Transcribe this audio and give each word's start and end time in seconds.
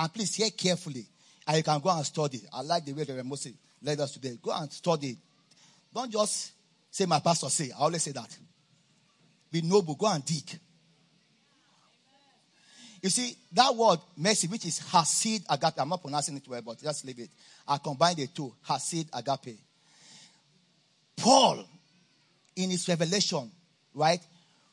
And 0.00 0.14
please 0.14 0.34
hear 0.34 0.48
carefully. 0.48 1.04
And 1.46 1.58
you 1.58 1.62
can 1.62 1.78
go 1.78 1.90
and 1.90 2.06
study. 2.06 2.40
I 2.54 2.62
like 2.62 2.86
the 2.86 2.94
way 2.94 3.04
the 3.04 3.22
Moses 3.22 3.52
led 3.82 4.00
us 4.00 4.12
today. 4.12 4.38
Go 4.40 4.50
and 4.50 4.72
study. 4.72 5.14
Don't 5.94 6.10
just 6.10 6.52
say 6.90 7.04
my 7.04 7.20
pastor 7.20 7.50
say. 7.50 7.70
I 7.70 7.82
always 7.82 8.02
say 8.02 8.12
that. 8.12 8.34
Be 9.52 9.60
noble. 9.60 9.94
Go 9.96 10.06
and 10.06 10.24
dig. 10.24 10.58
You 13.02 13.10
see, 13.10 13.36
that 13.52 13.76
word 13.76 13.98
mercy, 14.16 14.46
which 14.46 14.64
is 14.64 14.80
hasid 14.80 15.44
agape. 15.50 15.78
I'm 15.78 15.90
not 15.90 16.00
pronouncing 16.00 16.36
it 16.38 16.48
well, 16.48 16.62
but 16.62 16.78
just 16.78 17.04
leave 17.04 17.18
it. 17.18 17.30
I 17.68 17.76
combine 17.76 18.16
the 18.16 18.26
two. 18.28 18.54
Hasid 18.66 19.06
agape. 19.12 19.58
Paul, 21.18 21.68
in 22.56 22.70
his 22.70 22.88
revelation, 22.88 23.50
right, 23.94 24.20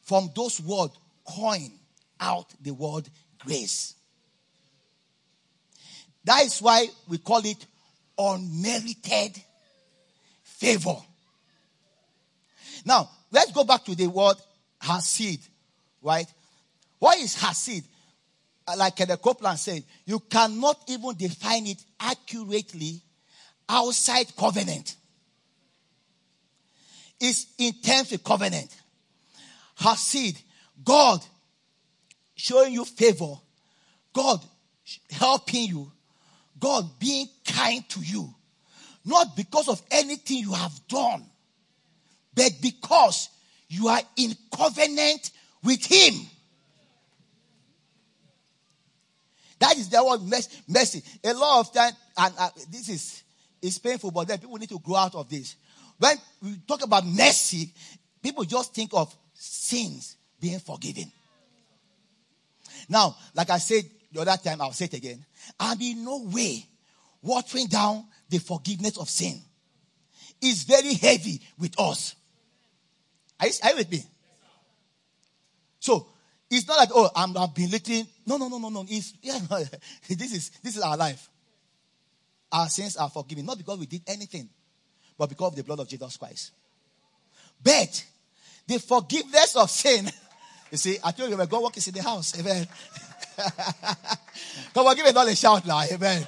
from 0.04 0.30
those 0.34 0.62
words, 0.62 0.98
coin 1.26 1.72
out 2.18 2.48
the 2.62 2.72
word 2.72 3.10
grace. 3.40 3.96
That 6.28 6.44
is 6.44 6.62
why 6.62 6.90
we 7.08 7.20
call 7.20 7.40
it 7.46 7.66
unmerited 8.18 9.42
favor. 10.44 10.98
Now, 12.84 13.10
let's 13.32 13.54
go 13.54 13.64
back 13.64 13.86
to 13.86 13.96
the 13.96 14.08
word 14.08 14.36
hasid, 14.84 15.40
right? 16.02 16.28
What 17.00 17.18
is 17.20 17.34
hasid? 17.38 17.86
Uh, 18.68 18.76
like 18.76 18.98
the 18.98 19.16
Copeland 19.16 19.58
said, 19.58 19.86
you 20.06 20.20
cannot 20.20 20.78
even 20.90 21.16
define 21.16 21.66
it 21.66 21.82
accurately 21.98 23.02
outside 23.70 24.28
covenant. 24.36 24.98
It's 27.22 27.46
in 27.58 27.72
terms 27.76 28.12
of 28.12 28.22
covenant. 28.22 28.76
Hasid, 29.80 30.36
God 30.84 31.24
showing 32.36 32.74
you 32.74 32.84
favor, 32.84 33.36
God 34.12 34.44
helping 35.10 35.70
you, 35.70 35.92
God 36.60 37.00
being 37.00 37.28
kind 37.46 37.88
to 37.90 38.00
you, 38.02 38.34
not 39.06 39.36
because 39.36 39.68
of 39.68 39.82
anything 39.92 40.38
you 40.38 40.54
have 40.54 40.80
done, 40.88 41.26
but 42.36 42.52
because 42.62 43.30
you 43.68 43.88
are 43.88 44.02
in 44.16 44.34
covenant 44.56 45.32
with 45.64 45.86
Him. 45.86 46.14
That 49.60 49.78
is 49.78 49.90
the 49.90 50.04
word 50.04 50.22
mercy. 50.68 51.04
A 51.24 51.34
lot 51.34 51.62
of 51.62 51.74
time, 51.74 51.94
and 52.18 52.34
uh, 52.38 52.50
this 52.70 52.90
is 52.90 53.24
is 53.62 53.80
painful, 53.80 54.12
but 54.12 54.28
then 54.28 54.38
people 54.38 54.58
need 54.58 54.70
to 54.70 54.80
grow 54.80 54.98
out 54.98 55.16
of 55.16 55.30
this. 55.30 55.56
When 55.98 56.16
we 56.44 56.58
talk 56.68 56.84
about 56.84 57.06
mercy, 57.06 57.74
people 58.22 58.44
just 58.44 58.74
think 58.74 58.92
of 58.94 59.16
sins 59.34 60.16
being 60.40 60.60
forgiven. 60.60 61.12
Now, 62.88 63.16
like 63.34 63.50
I 63.50 63.58
said 63.58 63.84
the 64.26 64.32
other 64.32 64.42
time, 64.44 64.62
I'll 64.62 64.74
say 64.74 64.86
it 64.86 64.94
again. 64.94 65.26
I'm 65.60 65.80
in 65.82 66.04
no 66.04 66.24
way 66.24 66.66
watering 67.22 67.68
down 67.68 68.06
the 68.30 68.40
forgiveness 68.40 68.98
of 68.98 69.10
sin. 69.10 69.40
It's 70.42 70.64
very 70.64 70.94
heavy 70.94 71.42
with 71.58 71.80
us. 71.80 72.16
Are 73.40 73.48
you, 73.48 73.54
are 73.64 73.70
you 73.72 73.76
with 73.78 73.92
me? 73.92 74.04
So, 75.80 76.08
it's 76.50 76.68
not 76.68 76.78
that, 76.80 76.90
oh, 76.94 77.10
I'm, 77.16 77.36
I'm 77.36 77.50
belittling. 77.54 78.08
No, 78.26 78.38
no, 78.38 78.48
no, 78.48 78.58
no, 78.58 78.70
no. 78.70 78.86
It's, 78.88 79.14
yeah, 79.22 79.40
no, 79.50 79.58
this, 80.10 80.34
is, 80.34 80.52
this 80.64 80.78
is 80.78 80.82
our 80.82 80.98
life. 80.98 81.30
Our 82.52 82.70
sins 82.70 82.98
are 82.98 83.10
forgiven. 83.10 83.46
Not 83.46 83.58
because 83.58 83.80
we 83.80 83.86
did 83.86 84.02
anything, 84.08 84.50
but 85.18 85.30
because 85.30 85.50
of 85.50 85.56
the 85.56 85.64
blood 85.64 85.80
of 85.80 85.90
Jesus 85.90 86.16
Christ. 86.18 86.52
But 87.62 88.06
the 88.68 88.80
forgiveness 88.80 89.56
of 89.56 89.70
sin 89.70 90.10
You 90.72 90.78
see, 90.78 90.98
I 91.04 91.12
told 91.12 91.30
you 91.30 91.38
when 91.38 91.48
God 91.48 91.64
works 91.64 91.88
in 91.88 91.94
the 91.94 92.04
house. 92.04 92.38
Amen. 92.40 92.68
Come 94.74 94.88
on, 94.88 94.96
give 94.96 95.06
it 95.06 95.16
all 95.16 95.28
a 95.28 95.36
shout 95.36 95.66
now. 95.66 95.82
Amen. 95.92 96.26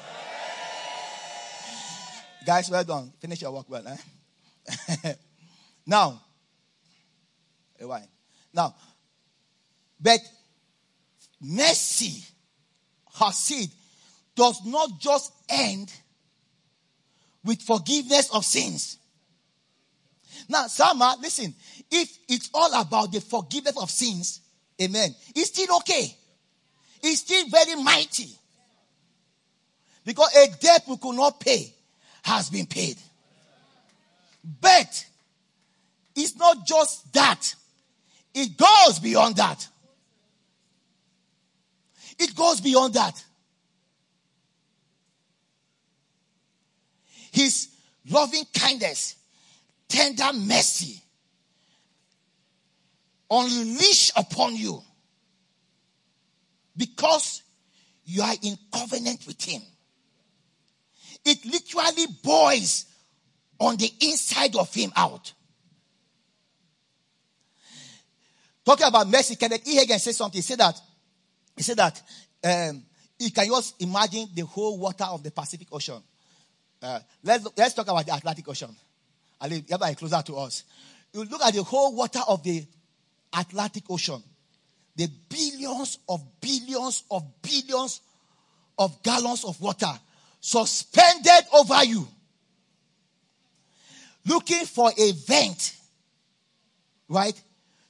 Guys, 2.46 2.70
well 2.70 2.84
done. 2.84 3.12
Finish 3.20 3.42
your 3.42 3.52
work 3.52 3.70
well. 3.70 3.84
Eh? 3.88 5.14
now, 5.86 6.22
why? 7.80 8.04
Now, 8.54 8.76
but 10.00 10.20
mercy, 11.42 12.24
Hasid, 13.16 13.72
does 14.36 14.66
not 14.66 15.00
just 15.00 15.34
end 15.50 15.92
with 17.44 17.62
forgiveness 17.62 18.30
of 18.34 18.46
sins. 18.46 18.98
Now, 20.48 20.68
Sama, 20.68 21.18
listen, 21.22 21.54
if 21.92 22.18
it's 22.28 22.50
all 22.54 22.82
about 22.82 23.12
the 23.12 23.22
forgiveness 23.22 23.78
of 23.78 23.90
sins, 23.90 24.42
amen, 24.82 25.14
it's 25.36 25.50
still 25.50 25.78
okay. 25.78 26.16
It's 27.02 27.22
still 27.22 27.48
very 27.50 27.76
mighty. 27.82 28.30
Because 30.06 30.36
a 30.36 30.48
debt 30.60 30.84
we 30.88 30.98
could 30.98 31.16
not 31.16 31.40
pay 31.40 31.74
has 32.24 32.50
been 32.50 32.66
paid. 32.66 32.98
But 34.62 35.06
it's 36.16 36.36
not 36.36 36.66
just 36.66 37.12
that. 37.14 37.56
It 38.34 38.58
goes 38.58 39.00
beyond 39.00 39.36
that. 39.38 39.68
It 42.18 42.36
goes 42.36 42.60
beyond 42.60 42.94
that. 42.96 43.24
His 47.32 47.70
loving 48.10 48.46
kindness 48.54 49.16
tender 49.88 50.32
mercy 50.34 51.02
unleash 53.30 54.12
upon 54.16 54.56
you 54.56 54.82
because 56.76 57.44
you 58.06 58.22
are 58.22 58.36
in 58.42 58.58
covenant 58.74 59.26
with 59.28 59.42
him. 59.44 59.62
It 61.26 61.46
literally 61.46 62.08
boils 62.24 62.86
on 63.60 63.78
the 63.78 63.92
inside 64.02 64.56
of 64.56 64.74
him 64.74 64.92
out. 64.96 65.34
Talking 68.66 68.88
about 68.88 69.08
mercy, 69.08 69.36
Kenneth 69.36 69.68
E. 69.68 69.78
Hagin 69.78 70.00
said 70.00 70.16
something. 70.16 70.38
He 70.38 70.44
said 70.44 70.60
that, 70.60 70.80
he 71.56 71.64
said 71.64 71.78
that 71.78 72.02
um, 72.44 72.84
you 73.18 73.32
can 73.32 73.48
just 73.48 73.82
imagine 73.82 74.28
the 74.34 74.46
whole 74.46 74.78
water 74.78 75.06
of 75.06 75.24
the 75.24 75.32
Pacific 75.32 75.68
Ocean. 75.72 76.02
Uh, 76.82 77.00
let's, 77.24 77.46
let's 77.58 77.74
talk 77.74 77.88
about 77.88 78.06
the 78.06 78.16
Atlantic 78.16 78.48
Ocean. 78.48 78.74
I 79.42 79.48
live 79.48 79.98
closer 79.98 80.22
to 80.22 80.38
us. 80.38 80.64
You 81.14 81.24
look 81.24 81.42
at 81.42 81.54
the 81.54 81.64
whole 81.64 81.96
water 81.96 82.22
of 82.28 82.44
the 82.44 82.66
Atlantic 83.38 83.84
Ocean, 83.90 84.22
the 85.00 85.08
billions 85.30 85.98
of 86.10 86.22
billions 86.42 87.04
of 87.10 87.24
billions 87.42 88.02
of 88.78 89.02
gallons 89.02 89.46
of 89.46 89.60
water 89.62 89.94
suspended 90.42 91.46
over 91.54 91.86
you, 91.86 92.06
looking 94.26 94.66
for 94.66 94.92
a 94.98 95.12
vent, 95.26 95.74
right, 97.08 97.42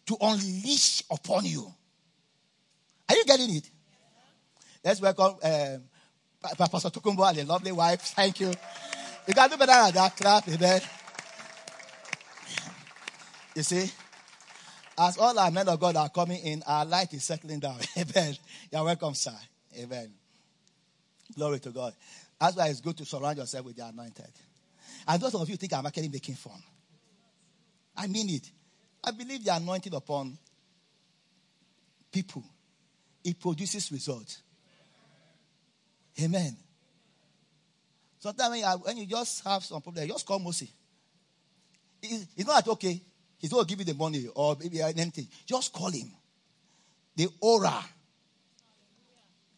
to 0.06 0.18
unleash 0.22 1.02
upon 1.10 1.46
you. 1.46 1.74
Are 3.10 3.16
you 3.16 3.26
getting 3.26 3.56
it? 3.56 3.68
Let's 4.84 5.02
welcome 5.02 5.36
um, 5.42 5.84
Pastor 6.60 6.90
and 6.94 7.38
the 7.38 7.44
lovely 7.44 7.72
wife. 7.72 8.02
Thank 8.02 8.40
you. 8.40 8.54
You 9.28 9.34
can 9.34 9.50
do 9.50 9.58
better 9.58 9.86
than 9.86 9.94
that. 9.96 10.16
Clap, 10.16 10.48
amen. 10.48 10.82
You 13.56 13.64
see? 13.64 13.92
As 15.02 15.18
all 15.18 15.40
our 15.40 15.50
men 15.50 15.70
of 15.70 15.80
God 15.80 15.96
are 15.96 16.10
coming 16.10 16.42
in, 16.44 16.62
our 16.68 16.84
light 16.84 17.14
is 17.14 17.24
settling 17.24 17.62
down. 17.62 17.78
Amen. 17.98 18.36
You're 18.70 18.84
welcome, 18.84 19.16
sir. 19.16 19.34
Amen. 19.78 20.12
Glory 21.34 21.60
to 21.60 21.70
God. 21.70 21.94
That's 22.40 22.58
why 22.58 22.68
it's 22.68 22.82
good 22.82 22.98
to 22.98 23.06
surround 23.06 23.38
yourself 23.38 23.66
with 23.66 23.78
the 23.78 23.86
anointed. 23.86 24.28
And 25.08 25.22
those 25.22 25.36
of 25.36 25.50
you 25.50 25.56
think 25.56 25.72
I'm 25.72 25.86
actually 25.86 26.10
making 26.10 26.36
fun. 26.36 26.62
I 27.96 28.08
mean 28.08 28.30
it. 28.30 28.52
I 29.02 29.12
believe 29.12 29.46
the 29.46 29.56
anointing 29.56 29.94
upon 29.94 30.38
people, 32.12 32.44
it 33.24 33.40
produces 33.40 33.90
results. 33.94 34.42
Amen. 36.22 36.58
Sometimes 38.20 38.50
when 38.52 38.60
you, 38.60 38.66
when 38.66 38.98
you 38.98 39.06
just 39.06 39.46
have 39.46 39.64
some 39.64 39.82
problem, 39.82 40.10
just 40.10 40.26
call 40.26 40.42
Mosi. 40.42 40.68
It's 42.02 42.46
not 42.46 42.66
that, 42.66 42.72
okay, 42.72 43.02
He's 43.40 43.52
not 43.52 43.68
give 43.68 43.80
you 43.80 43.86
the 43.86 43.94
money 43.94 44.28
or 44.36 44.58
maybe 44.60 44.82
anything. 44.82 45.28
Just 45.46 45.74
call 45.74 45.90
him. 45.90 46.12
The 47.16 47.28
aura. 47.40 47.84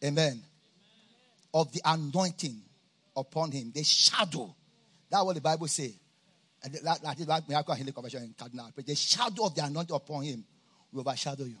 Amen. 0.04 0.40
Of 1.52 1.72
the 1.72 1.82
anointing 1.84 2.62
upon 3.16 3.50
him. 3.50 3.72
The 3.74 3.82
shadow. 3.82 4.54
That's 5.10 5.24
what 5.24 5.34
the 5.34 5.40
Bible 5.40 5.66
says. 5.66 5.92
That 6.62 7.16
is 7.18 7.26
what 7.26 7.48
Miracle 7.48 7.74
Healing 7.74 7.92
Convention 7.92 8.22
in 8.22 8.34
Cardinal. 8.38 8.70
But 8.74 8.86
the 8.86 8.94
shadow 8.94 9.46
of 9.46 9.54
the 9.54 9.64
anointing 9.64 9.94
upon 9.94 10.22
him 10.22 10.44
will 10.92 11.00
overshadow 11.00 11.44
you. 11.44 11.56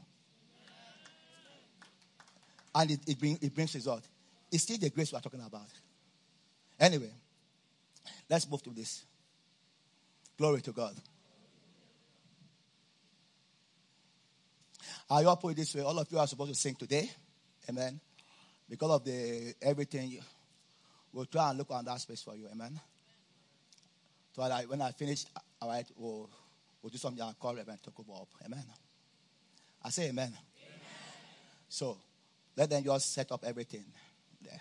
And 2.74 2.90
it, 2.92 3.00
it, 3.06 3.18
bring, 3.18 3.38
it 3.42 3.54
brings 3.54 3.74
result. 3.74 4.02
It's 4.50 4.62
still 4.62 4.78
the 4.78 4.90
grace 4.90 5.12
we're 5.12 5.20
talking 5.20 5.42
about. 5.44 5.66
Anyway, 6.78 7.10
let's 8.30 8.48
move 8.48 8.62
to 8.62 8.70
this. 8.70 9.04
Glory 10.38 10.60
to 10.62 10.72
God. 10.72 10.94
I 15.12 15.24
will 15.24 15.36
put 15.36 15.50
it 15.50 15.56
this 15.56 15.74
way 15.74 15.82
all 15.82 15.98
of 15.98 16.10
you 16.10 16.18
are 16.18 16.26
supposed 16.26 16.54
to 16.54 16.58
sing 16.58 16.74
today. 16.74 17.10
Amen. 17.68 18.00
because 18.68 18.90
of 18.90 19.04
the 19.04 19.54
everything, 19.60 20.18
we'll 21.12 21.26
try 21.26 21.50
and 21.50 21.58
look 21.58 21.70
on 21.70 21.84
that 21.84 22.00
space 22.00 22.22
for 22.22 22.34
you. 22.34 22.48
Amen. 22.50 22.80
So 24.34 24.42
I, 24.42 24.62
when 24.62 24.80
I 24.80 24.90
finish, 24.92 25.26
all 25.60 25.68
right, 25.68 25.86
we'll, 25.96 26.30
we'll 26.80 26.90
do 26.90 26.96
something. 26.96 27.22
I'll 27.22 27.34
call 27.34 27.54
Reverend 27.54 27.80
Tokubo 27.82 28.22
up. 28.22 28.28
Amen. 28.46 28.64
I 29.84 29.90
say 29.90 30.08
amen. 30.08 30.28
amen. 30.28 30.38
So 31.68 31.98
let 32.56 32.70
them 32.70 32.82
just 32.82 33.12
set 33.12 33.30
up 33.30 33.44
everything 33.44 33.84
there. 34.40 34.60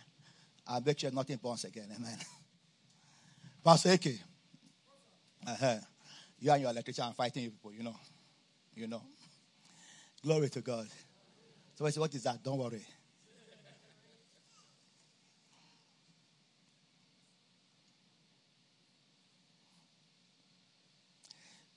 I'll 0.68 0.81
make 0.81 1.00
sure 1.00 1.12
nothing 1.12 1.38
burns 1.38 1.63
again. 1.63 1.88
Amen. 1.95 2.18
Pastor 3.63 3.94
Eke. 3.94 4.19
Uh-huh. 5.47 5.75
You 6.39 6.51
and 6.51 6.62
your 6.62 6.71
electrician 6.71 7.06
are 7.06 7.13
fighting 7.13 7.50
people, 7.50 7.71
you 7.74 7.83
know. 7.83 7.95
You 8.75 8.88
know. 8.88 9.01
Glory 10.23 10.50
to 10.50 10.62
God. 10.62 10.88
So 11.75 11.85
I 11.85 11.89
say, 11.89 12.00
what 12.00 12.13
is 12.13 12.23
that? 12.23 12.44
Don't 12.44 12.57
worry. 12.59 12.85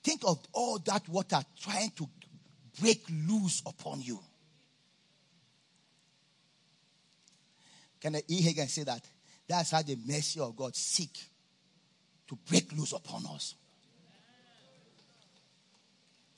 Think 0.03 0.21
of 0.27 0.37
all 0.53 0.77
that 0.85 1.09
water 1.09 1.41
trying 1.59 1.89
to 1.97 2.07
break 2.79 3.03
loose 3.27 3.63
upon 3.65 4.01
you. 4.01 4.19
Kenneth 7.99 8.25
E. 8.27 8.43
Hagin 8.43 8.69
say 8.69 8.83
that? 8.83 9.01
That's 9.47 9.71
how 9.71 9.81
the 9.81 9.97
mercy 10.05 10.39
of 10.39 10.55
God 10.55 10.75
seek 10.75 11.17
to 12.27 12.37
break 12.47 12.71
loose 12.73 12.91
upon 12.93 13.25
us. 13.33 13.55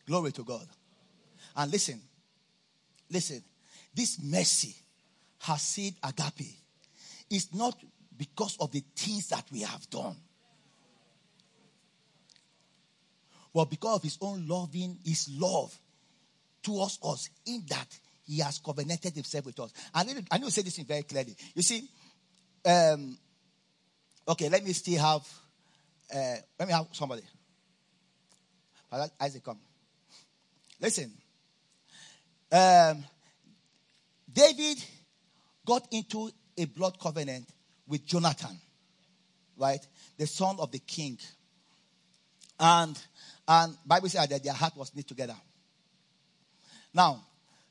Glory 0.06 0.32
to 0.32 0.44
God. 0.46 0.66
And 1.58 1.72
listen, 1.72 2.00
listen, 3.10 3.44
this 3.94 4.22
mercy 4.22 4.76
Hasid 5.44 5.96
agape. 6.04 6.56
It's 7.30 7.54
not 7.54 7.76
because 8.16 8.58
of 8.60 8.72
the 8.72 8.84
things 8.96 9.28
that 9.30 9.46
we 9.52 9.62
have 9.62 9.90
done. 9.90 10.16
But 13.54 13.70
because 13.72 13.96
of 13.98 14.04
his 14.04 14.18
own 14.22 14.48
loving, 14.48 14.98
his 15.04 15.30
love 15.34 15.76
towards 16.62 17.00
us, 17.04 17.30
in 17.46 17.64
that 17.70 17.88
he 18.26 18.40
has 18.40 18.60
covenanted 18.60 19.14
himself 19.14 19.46
with 19.46 19.60
us. 19.60 19.74
I 19.94 20.04
need, 20.04 20.28
I 20.30 20.38
need 20.38 20.46
to 20.46 20.52
say 20.52 20.62
this 20.62 20.78
very 20.78 21.04
clearly. 21.04 21.36
You 21.56 21.64
see, 21.64 21.90
um, 22.66 23.18
okay, 24.28 24.50
let 24.50 24.64
me 24.64 24.74
still 24.74 25.00
have, 25.00 25.28
uh, 26.14 26.36
let 26.60 26.68
me 26.68 26.74
have 26.74 26.88
somebody. 26.92 27.24
Isaac, 29.20 29.44
come. 29.44 29.60
Listen. 30.80 31.12
Um, 32.52 33.04
David 34.32 34.84
got 35.66 35.88
into 35.92 36.30
a 36.58 36.66
blood 36.66 37.00
covenant 37.00 37.48
with 37.88 38.06
Jonathan, 38.06 38.58
right? 39.58 39.86
The 40.18 40.28
son 40.28 40.58
of 40.60 40.72
the 40.72 40.80
king. 40.80 41.18
And 42.60 42.98
and 43.48 43.78
Bible 43.86 44.10
says 44.10 44.28
that 44.28 44.44
their 44.44 44.54
heart 44.54 44.76
was 44.76 44.94
knit 44.96 45.08
together. 45.08 45.36
Now, 46.94 47.24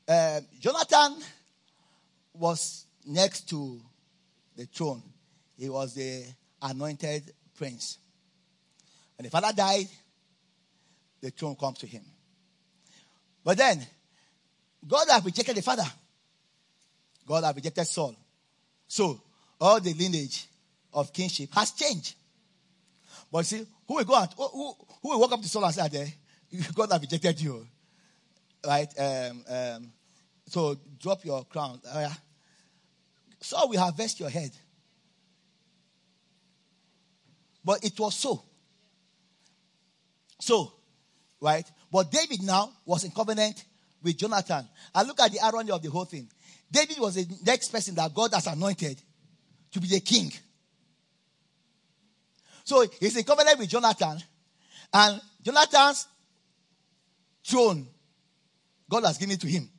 uh, 0.07 0.41
Jonathan 0.59 1.17
was 2.33 2.85
next 3.05 3.49
to 3.49 3.81
the 4.55 4.65
throne. 4.65 5.03
He 5.57 5.69
was 5.69 5.93
the 5.93 6.23
anointed 6.61 7.33
prince. 7.55 7.97
When 9.17 9.25
the 9.25 9.29
father 9.29 9.53
died, 9.55 9.87
the 11.21 11.31
throne 11.31 11.55
comes 11.55 11.79
to 11.79 11.87
him. 11.87 12.03
But 13.43 13.57
then, 13.57 13.85
God 14.85 15.07
had 15.09 15.23
rejected 15.25 15.55
the 15.55 15.61
father. 15.61 15.85
God 17.25 17.43
had 17.43 17.55
rejected 17.55 17.85
Saul. 17.85 18.15
So, 18.87 19.21
all 19.59 19.79
the 19.79 19.93
lineage 19.93 20.47
of 20.93 21.11
kingship 21.11 21.49
has 21.53 21.71
changed. 21.71 22.15
But 23.31 23.45
see, 23.45 23.65
who 23.87 23.95
will 23.95 24.03
go 24.03 24.15
out? 24.15 24.33
Who, 24.37 24.73
who 25.01 25.09
will 25.09 25.19
walk 25.19 25.33
up 25.33 25.41
to 25.41 25.49
Saul 25.49 25.65
and 25.65 25.73
say, 25.73 26.13
God 26.75 26.91
have 26.91 27.01
rejected 27.01 27.41
you. 27.41 27.67
Right? 28.65 28.87
Um, 28.97 29.43
um, 29.49 29.91
so 30.47 30.77
drop 30.99 31.23
your 31.25 31.43
crown. 31.45 31.81
Yeah. 31.85 32.13
Saul 33.39 33.69
will 33.69 33.79
harvest 33.79 34.19
your 34.19 34.29
head. 34.29 34.51
But 37.63 37.83
it 37.83 37.99
was 37.99 38.15
so. 38.15 38.43
So, 40.39 40.71
right? 41.41 41.69
But 41.91 42.11
David 42.11 42.43
now 42.43 42.71
was 42.85 43.03
in 43.03 43.11
covenant 43.11 43.63
with 44.03 44.17
Jonathan. 44.17 44.67
And 44.93 45.07
look 45.07 45.19
at 45.19 45.31
the 45.31 45.39
irony 45.39 45.71
of 45.71 45.81
the 45.81 45.89
whole 45.89 46.05
thing. 46.05 46.29
David 46.71 46.99
was 46.99 47.15
the 47.15 47.27
next 47.45 47.69
person 47.69 47.95
that 47.95 48.13
God 48.13 48.33
has 48.33 48.47
anointed 48.47 49.01
to 49.71 49.79
be 49.79 49.87
the 49.87 49.99
king. 49.99 50.31
So 52.63 52.85
he's 52.99 53.15
in 53.15 53.23
covenant 53.23 53.59
with 53.59 53.69
Jonathan. 53.69 54.21
And 54.93 55.21
Jonathan's 55.43 56.07
throne, 57.45 57.87
God 58.89 59.05
has 59.05 59.17
given 59.17 59.35
it 59.35 59.41
to 59.41 59.47
him. 59.47 59.69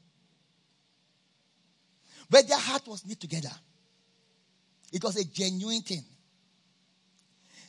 But 2.30 2.48
their 2.48 2.58
heart 2.58 2.86
was 2.86 3.06
knit 3.06 3.20
together. 3.20 3.50
It 4.92 5.02
was 5.02 5.16
a 5.16 5.24
genuine 5.24 5.82
thing. 5.82 6.02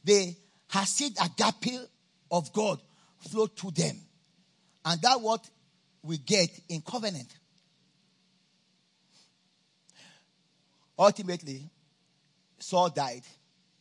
They 0.04 0.38
had 0.70 0.86
seen 0.86 1.14
agape 1.22 1.80
of 2.32 2.54
God 2.54 2.80
flow 3.20 3.48
through 3.48 3.72
them. 3.72 4.00
And 4.86 5.02
that 5.02 5.20
what 5.20 5.50
we 6.04 6.18
get 6.18 6.50
in 6.70 6.82
covenant. 6.82 7.28
Ultimately, 10.98 11.70
Saul 12.58 12.90
died. 12.90 13.24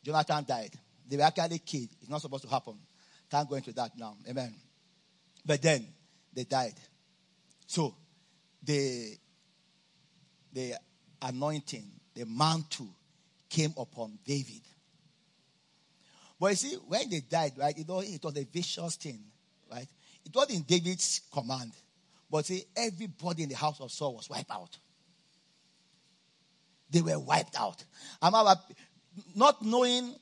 Jonathan 0.05 0.45
died. 0.47 0.71
They 1.09 1.17
were 1.17 1.25
actually 1.25 1.59
killed. 1.59 1.89
It's 2.01 2.11
not 2.11 2.21
supposed 2.21 2.45
to 2.45 2.51
happen. 2.51 2.79
Can't 3.31 3.49
go 3.49 3.57
into 3.57 3.73
that 3.73 3.93
now. 3.97 4.17
Amen. 4.29 4.55
But 5.45 5.63
then 5.63 5.87
they 6.33 6.45
died. 6.45 6.75
So 7.67 7.95
the 8.63 9.17
the 10.53 10.75
anointing, 11.23 11.91
the 12.15 12.25
mantle 12.25 12.89
came 13.49 13.75
upon 13.77 14.19
David. 14.25 14.63
But 16.41 16.51
you 16.51 16.57
see, 16.57 16.75
when 16.87 17.11
they 17.11 17.21
died, 17.21 17.53
right, 17.57 17.77
it 17.77 17.87
was, 17.89 18.09
it 18.09 18.23
was 18.23 18.37
a 18.37 18.45
vicious 18.45 18.97
thing, 18.97 19.21
right? 19.71 19.89
It 20.25 20.35
was 20.35 20.51
in 20.51 20.63
David's 20.63 21.21
command. 21.33 21.73
But 22.31 22.47
see, 22.47 22.65
everybody 22.77 23.45
in 23.45 23.49
the 23.49 23.57
house 23.57 23.81
of 23.81 23.91
Saul 23.91 24.17
was 24.17 24.29
wiped 24.29 24.51
out. 24.51 24.77
They 26.91 27.03
were 27.03 27.19
wiped 27.19 27.59
out. 27.59 27.83
I'm 28.21 28.33
not 29.35 29.63
knowing 29.63 30.15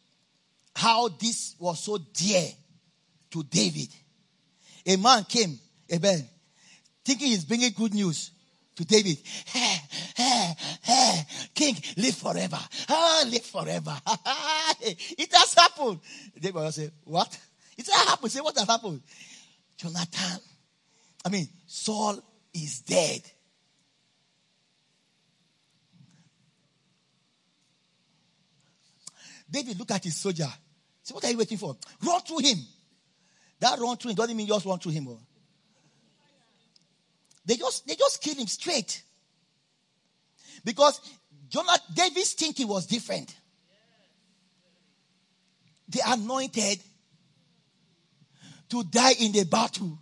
how 0.74 1.08
this 1.08 1.56
was 1.58 1.82
so 1.82 1.98
dear 2.12 2.48
to 3.30 3.42
David. 3.44 3.88
A 4.86 4.96
man 4.96 5.24
came, 5.24 5.58
amen, 5.92 6.28
thinking 7.04 7.28
he's 7.28 7.44
bringing 7.44 7.72
good 7.72 7.94
news 7.94 8.30
to 8.76 8.84
David. 8.84 9.18
Hey, 9.46 9.76
hey, 10.14 10.54
hey, 10.82 11.26
king, 11.54 11.76
live 11.96 12.14
forever. 12.14 12.58
Ah, 12.88 13.24
live 13.26 13.44
forever. 13.44 13.96
it 14.80 15.32
has 15.32 15.54
happened. 15.54 16.00
David 16.38 16.54
will 16.54 16.72
say, 16.72 16.90
what? 17.04 17.38
It 17.76 17.86
has 17.86 18.08
happened. 18.08 18.32
Say, 18.32 18.40
what 18.40 18.56
has 18.58 18.68
happened? 18.68 19.02
Jonathan, 19.76 20.40
I 21.26 21.28
mean, 21.28 21.48
Saul 21.66 22.22
is 22.54 22.82
dead. 22.82 23.20
David 29.50 29.76
look 29.76 29.90
at 29.90 30.04
his 30.04 30.14
soldier. 30.16 30.46
Say, 31.02 31.12
what 31.12 31.24
are 31.24 31.30
you 31.32 31.36
waiting 31.36 31.58
for? 31.58 31.76
Run 32.04 32.20
through 32.20 32.38
him. 32.38 32.58
That 33.58 33.80
run 33.80 33.96
through 33.96 34.12
him 34.12 34.14
doesn't 34.14 34.36
mean 34.36 34.46
just 34.46 34.64
run 34.66 34.78
through 34.78 34.92
him. 34.92 35.08
Oh. 35.08 35.18
They 37.44 37.56
just 37.56 37.84
they 37.88 37.96
just 37.96 38.22
kill 38.22 38.36
him 38.36 38.46
straight. 38.46 39.02
Because 40.64 41.00
Jonathan, 41.48 41.92
David's 41.92 42.34
thinking 42.34 42.68
was 42.68 42.86
different. 42.86 43.34
The 45.88 46.02
anointed 46.06 46.78
to 48.68 48.84
die 48.84 49.14
in 49.18 49.32
the 49.32 49.44
battle. 49.44 49.98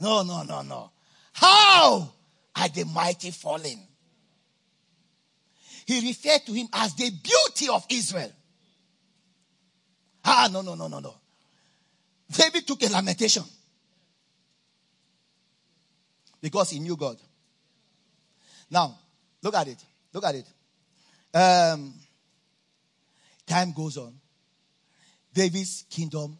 No, 0.00 0.22
no, 0.22 0.42
no, 0.42 0.62
no. 0.62 0.90
How 1.32 2.12
are 2.54 2.68
the 2.68 2.84
mighty 2.84 3.30
fallen? 3.30 3.78
He 5.86 6.06
referred 6.06 6.44
to 6.46 6.52
him 6.52 6.68
as 6.72 6.94
the 6.94 7.10
beauty 7.10 7.68
of 7.72 7.84
Israel. 7.88 8.30
Ah, 10.24 10.48
no, 10.52 10.60
no, 10.60 10.74
no, 10.74 10.88
no, 10.88 10.98
no. 10.98 11.14
David 12.30 12.66
took 12.66 12.82
a 12.82 12.88
lamentation 12.92 13.42
because 16.40 16.70
he 16.70 16.78
knew 16.78 16.96
God. 16.96 17.16
Now, 18.70 18.98
look 19.42 19.54
at 19.54 19.68
it. 19.68 19.82
Look 20.12 20.24
at 20.24 20.34
it. 20.34 20.46
Um, 21.34 21.94
time 23.46 23.72
goes 23.72 23.96
on. 23.96 24.14
David's 25.32 25.84
kingdom 25.88 26.36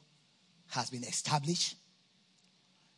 has 0.70 0.90
been 0.90 1.04
established. 1.04 1.76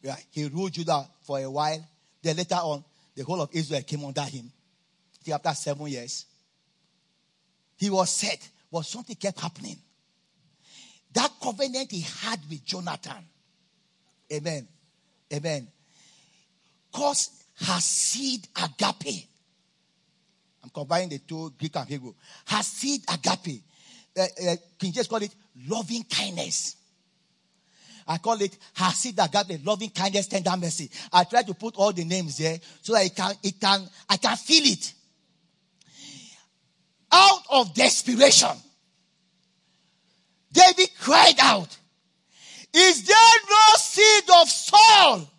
Yeah, 0.02 0.16
he 0.30 0.47
ruled 0.47 0.73
Judah 0.73 1.07
for 1.23 1.38
a 1.38 1.50
while. 1.50 1.87
Then 2.23 2.37
later 2.37 2.57
on, 2.57 2.85
the 3.14 3.23
whole 3.25 3.40
of 3.40 3.50
Israel 3.52 3.83
came 3.83 4.04
under 4.04 4.23
him. 4.23 4.50
After 5.33 5.52
seven 5.52 5.87
years, 5.87 6.25
he 7.76 7.90
was 7.90 8.11
set, 8.11 8.49
but 8.73 8.83
something 8.83 9.14
kept 9.16 9.40
happening. 9.40 9.76
That 11.12 11.30
covenant 11.42 11.90
he 11.90 12.00
had 12.00 12.40
with 12.49 12.64
Jonathan. 12.64 13.25
Amen. 14.33 14.66
Amen. 15.33 15.69
Caused 16.92 17.33
Hasid 17.61 18.47
agape. 18.57 19.28
I'm 20.62 20.71
combining 20.71 21.11
the 21.11 21.19
two 21.19 21.52
Greek 21.59 21.76
and 21.76 21.88
Hebrew. 21.88 22.14
Hasid 22.47 23.02
agape. 23.12 23.62
Uh, 24.16 24.23
uh, 24.23 24.57
King 24.78 24.92
James 24.92 25.07
call 25.07 25.23
it 25.23 25.35
loving 25.69 26.04
kindness. 26.04 26.76
I 28.07 28.19
call 28.19 28.40
it 28.40 28.57
Hasid 28.76 29.19
Agape, 29.23 29.64
loving 29.64 29.90
kindness, 29.90 30.26
tender 30.26 30.57
mercy. 30.57 30.90
I 31.12 31.25
try 31.25 31.42
to 31.42 31.54
put 31.54 31.76
all 31.76 31.92
the 31.92 32.04
names 32.04 32.38
there 32.38 32.59
so 32.83 32.95
that 32.95 33.07
it 33.07 33.14
can, 33.14 33.33
it 33.42 33.61
can, 33.61 33.88
I 34.09 34.16
can 34.16 34.37
feel 34.37 34.64
it. 34.64 34.95
Out 37.12 37.42
of 37.50 37.75
desperation, 37.75 38.57
David 40.52 40.90
cried 41.00 41.38
out, 41.40 41.76
Is 42.73 43.04
there 43.04 43.16
no 43.49 43.76
seed 43.76 44.25
of 44.42 44.49
Saul 44.49 45.30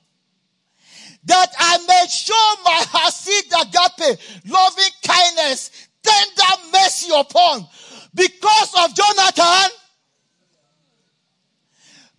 that 1.26 1.52
I 1.58 1.78
may 1.88 2.08
show 2.10 2.54
my 2.64 2.84
Hasid 2.88 3.48
Agape, 3.62 4.20
loving 4.48 4.94
kindness, 5.04 5.88
tender 6.04 6.62
mercy 6.74 7.12
upon 7.16 7.68
because 8.14 8.74
of 8.84 8.96
Jonathan? 8.96 9.78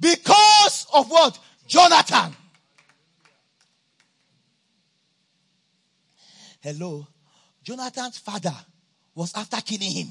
Because 0.03 0.89
of 0.93 1.09
what? 1.09 1.39
Jonathan. 1.65 2.35
Hello. 6.61 7.07
Jonathan's 7.63 8.19
father 8.19 8.55
was 9.15 9.33
after 9.37 9.59
killing 9.61 9.93
him. 9.93 10.09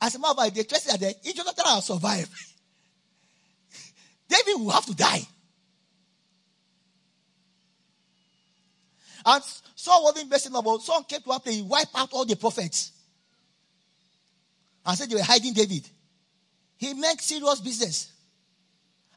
As 0.00 0.14
a 0.14 0.18
matter 0.18 0.30
of 0.30 0.38
fact, 0.38 0.54
the 0.54 0.64
question 0.64 0.98
that 0.98 1.16
if 1.22 1.36
Jonathan 1.36 1.64
had 1.66 1.80
survived, 1.80 2.30
David 4.28 4.60
will 4.62 4.70
have 4.70 4.86
to 4.86 4.94
die. 4.96 5.20
And 9.26 9.44
Saul 9.74 10.04
wasn't 10.04 10.30
messing 10.30 10.54
about. 10.54 10.80
Saul 10.80 11.02
came 11.02 11.20
to 11.20 11.32
after 11.34 11.50
he 11.50 11.60
wiped 11.60 11.94
out 11.94 12.08
all 12.12 12.24
the 12.24 12.36
prophets. 12.36 12.92
And 14.86 14.96
said 14.96 15.10
they 15.10 15.16
were 15.16 15.22
hiding 15.22 15.52
David. 15.52 15.86
He 16.78 16.94
makes 16.94 17.26
serious 17.26 17.60
business. 17.60 18.12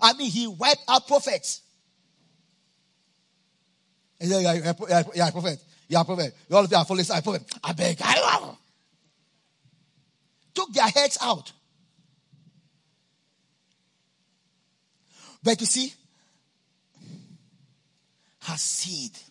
I 0.02 0.14
mean, 0.14 0.30
he 0.30 0.48
wiped 0.48 0.84
out 0.90 1.08
prophets. 1.08 1.62
He 4.20 4.28
said, 4.28 4.42
yeah, 4.42 4.54
yeah, 4.54 4.74
yeah, 4.90 5.04
yeah, 5.16 5.30
prophet. 5.32 5.60
You 5.88 5.98
all 5.98 6.64
of 6.64 6.72
you 6.72 6.78
are 6.78 6.86
following 6.86 7.06
I 7.14 7.22
prophet. 7.22 7.44
I 7.64 7.74
beg. 7.74 7.98
I 8.02 8.20
love. 8.20 8.58
Took 10.54 10.74
their 10.74 10.88
heads 10.88 11.18
out. 11.22 11.52
But 15.44 15.60
you 15.60 15.66
see, 15.66 15.94
Hasid 18.44 19.22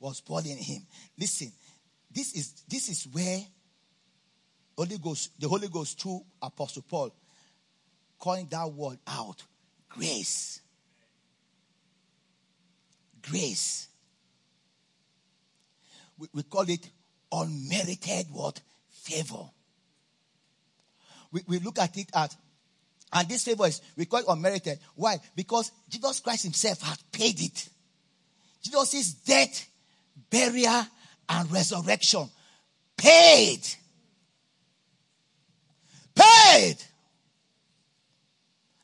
was 0.00 0.20
born 0.20 0.46
in 0.46 0.58
him. 0.58 0.86
Listen, 1.18 1.50
this 2.10 2.34
is 2.34 2.52
this 2.68 2.88
is 2.88 3.06
where 3.12 3.40
Holy 4.78 4.98
Ghost, 4.98 5.32
the 5.40 5.48
Holy 5.48 5.66
Ghost 5.66 6.00
through 6.00 6.24
Apostle 6.40 6.84
Paul, 6.88 7.12
calling 8.16 8.46
that 8.48 8.72
word 8.72 8.98
out. 9.08 9.42
Grace. 9.88 10.60
Grace. 13.20 13.88
We, 16.16 16.28
we 16.32 16.42
call 16.44 16.62
it 16.70 16.88
unmerited 17.32 18.26
what? 18.30 18.60
Favor. 18.88 19.50
We, 21.32 21.40
we 21.48 21.58
look 21.58 21.80
at 21.80 21.96
it 21.98 22.08
as, 22.14 22.36
and 23.12 23.28
this 23.28 23.42
favor 23.42 23.66
is, 23.66 23.82
we 23.96 24.06
call 24.06 24.20
it 24.20 24.26
unmerited. 24.28 24.78
Why? 24.94 25.18
Because 25.34 25.72
Jesus 25.88 26.20
Christ 26.20 26.44
himself 26.44 26.82
had 26.82 26.98
paid 27.10 27.40
it. 27.40 27.68
Jesus' 28.62 29.14
death, 29.14 29.68
burial, 30.30 30.86
and 31.28 31.50
resurrection 31.50 32.28
paid 32.96 33.60
Paid. 36.18 36.76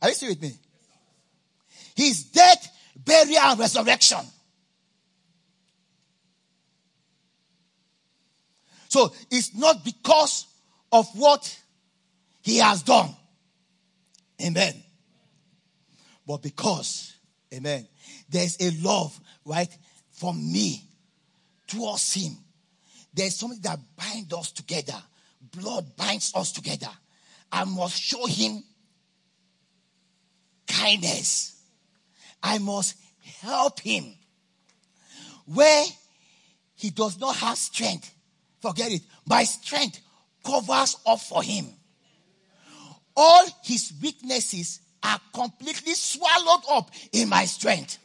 Are 0.00 0.08
you 0.08 0.14
still 0.14 0.28
with 0.28 0.42
me? 0.42 0.52
His 1.96 2.24
death, 2.24 2.68
burial, 2.96 3.38
and 3.38 3.58
resurrection. 3.58 4.18
So 8.88 9.12
it's 9.30 9.54
not 9.54 9.84
because 9.84 10.46
of 10.92 11.08
what 11.18 11.58
he 12.42 12.58
has 12.58 12.82
done. 12.82 13.10
Amen. 14.40 14.74
But 16.26 16.42
because, 16.42 17.14
amen, 17.52 17.86
there's 18.28 18.56
a 18.60 18.70
love, 18.82 19.18
right, 19.44 19.68
from 20.12 20.36
me 20.52 20.82
towards 21.66 22.14
him. 22.14 22.36
There's 23.12 23.36
something 23.36 23.60
that 23.62 23.78
binds 23.96 24.32
us 24.32 24.52
together. 24.52 25.02
Blood 25.56 25.96
binds 25.96 26.32
us 26.34 26.52
together. 26.52 26.90
I 27.50 27.64
must 27.64 28.00
show 28.00 28.26
him 28.26 28.62
kindness. 30.66 31.62
I 32.42 32.58
must 32.58 32.96
help 33.40 33.80
him. 33.80 34.14
Where 35.46 35.84
he 36.74 36.90
does 36.90 37.18
not 37.18 37.36
have 37.36 37.56
strength, 37.56 38.14
forget 38.60 38.92
it. 38.92 39.02
My 39.26 39.44
strength 39.44 40.00
covers 40.44 40.96
up 41.06 41.20
for 41.20 41.42
him. 41.42 41.66
All 43.16 43.46
his 43.62 43.92
weaknesses 44.02 44.80
are 45.02 45.20
completely 45.32 45.94
swallowed 45.94 46.62
up 46.70 46.90
in 47.12 47.28
my 47.28 47.44
strength. 47.44 47.98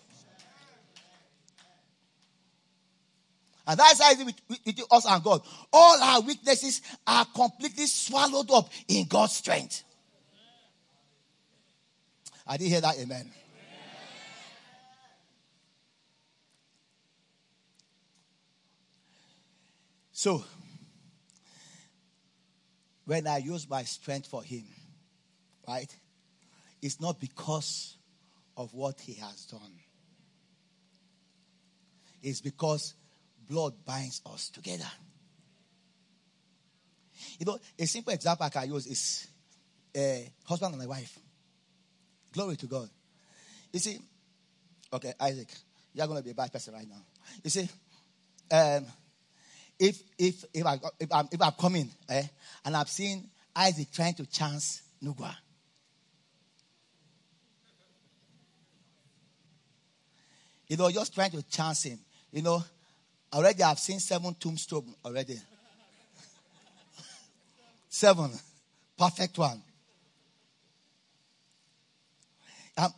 And 3.70 3.80
that's 3.80 4.02
how 4.02 4.12
it 4.12 4.18
is 4.18 4.26
with, 4.66 4.82
us 4.90 5.06
and 5.06 5.24
God. 5.24 5.44
All 5.72 6.02
our 6.02 6.22
weaknesses 6.22 6.82
are 7.06 7.24
completely 7.24 7.86
swallowed 7.86 8.50
up 8.50 8.68
in 8.88 9.06
God's 9.08 9.34
strength. 9.34 9.84
I 12.48 12.58
didn't 12.58 12.72
hear 12.72 12.82
that, 12.82 12.98
amen. 12.98 13.32
So, 20.14 20.44
when 23.06 23.28
I 23.28 23.38
use 23.38 23.70
my 23.70 23.84
strength 23.84 24.30
for 24.30 24.42
Him, 24.42 24.64
right, 25.68 25.96
it's 26.82 27.00
not 27.00 27.22
because 27.22 27.98
of 28.58 28.74
what 28.74 29.00
He 29.00 29.14
has 29.14 29.46
done, 29.46 29.80
it's 32.24 32.42
because 32.42 32.96
blood 33.50 33.74
binds 33.86 34.22
us 34.26 34.50
together. 34.50 34.90
You 37.40 37.46
know, 37.46 37.58
a 37.78 37.86
simple 37.86 38.14
example 38.14 38.46
I 38.46 38.50
can 38.50 38.72
use 38.72 38.86
is 38.88 39.28
a 39.96 40.32
husband 40.46 40.76
and 40.76 40.84
a 40.84 40.88
wife. 40.88 41.18
Glory 42.32 42.56
to 42.58 42.68
God. 42.68 42.90
You 43.74 43.80
see, 43.80 44.00
okay, 44.94 45.14
Isaac, 45.20 45.50
you're 45.94 46.08
going 46.08 46.20
to 46.20 46.24
be 46.24 46.32
a 46.32 46.36
bad 46.36 46.54
person 46.54 46.74
right 46.74 46.88
now. 46.88 47.02
You 47.44 47.50
see, 47.50 47.68
um, 48.52 48.86
if 49.80 50.02
if 50.18 50.46
if 50.54 50.66
I 50.66 50.80
if 51.00 51.12
I'm 51.12 51.28
if 51.32 51.42
I'm 51.42 51.52
coming, 51.54 51.90
eh, 52.10 52.24
and 52.66 52.76
I've 52.76 52.90
seen 52.90 53.30
Isaac 53.56 53.92
trying 53.92 54.14
to 54.16 54.26
chance 54.26 54.82
Nugua. 55.04 55.36
You 60.68 60.78
know, 60.78 60.90
just 60.92 61.16
trying 61.16 61.32
to 61.32 61.42
chance 61.44 61.84
him. 61.84 62.00
You 62.32 62.44
know, 62.44 62.64
Already 63.32 63.64
I've 63.64 63.80
seen 63.80 64.00
seven 64.00 64.36
tombstones 64.36 64.96
already. 65.06 65.40
seven. 67.90 68.32
Perfect 68.98 69.38
one. 69.38 69.62
I'm, 72.78 72.90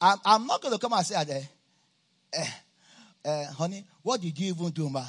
I'm, 0.00 0.18
I'm 0.24 0.46
not 0.46 0.62
going 0.62 0.72
to 0.72 0.80
come 0.80 0.92
and 0.92 1.04
say, 1.04 1.14
eh, 2.32 2.44
eh, 3.24 3.44
honey, 3.56 3.84
what 4.02 4.20
did 4.20 4.38
you 4.38 4.52
even 4.52 4.70
do, 4.70 4.88
ma? 4.88 5.04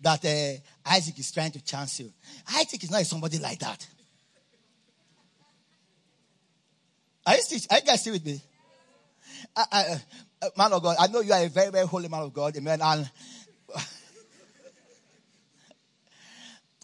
That 0.00 0.24
uh, 0.24 0.88
Isaac 0.90 1.18
is 1.18 1.32
trying 1.32 1.52
to 1.52 1.64
chance 1.64 2.00
you. 2.00 2.12
Isaac 2.54 2.82
is 2.84 2.90
not 2.90 3.04
somebody 3.06 3.38
like 3.38 3.58
that. 3.60 3.86
Are 7.26 7.34
you, 7.34 7.42
still, 7.42 7.60
are 7.70 7.78
you 7.78 7.84
guys 7.84 8.00
still 8.00 8.12
with 8.12 8.24
me? 8.24 8.40
I, 9.56 9.64
I, 9.72 10.48
man 10.56 10.72
of 10.72 10.82
God, 10.82 10.96
I 10.98 11.08
know 11.08 11.20
you 11.20 11.32
are 11.32 11.44
a 11.44 11.48
very, 11.48 11.70
very 11.70 11.86
holy 11.86 12.08
man 12.08 12.22
of 12.22 12.32
God. 12.32 12.56
Amen. 12.56 12.80
And 12.80 13.10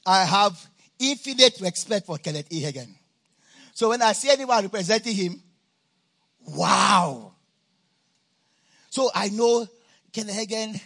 I 0.07 0.25
have 0.25 0.69
infinite 0.99 1.61
respect 1.61 2.07
for 2.07 2.19
Kenneth 2.19 2.47
E. 2.51 2.63
Hagin. 2.63 2.89
So 3.73 3.89
when 3.89 4.03
I 4.03 4.13
see 4.13 4.31
anyone 4.31 4.63
representing 4.63 5.15
him, 5.15 5.43
wow. 6.47 7.33
So 8.91 9.11
I 9.15 9.29
know 9.29 9.67
Kenneth 10.13 10.37
Hagin 10.37 10.81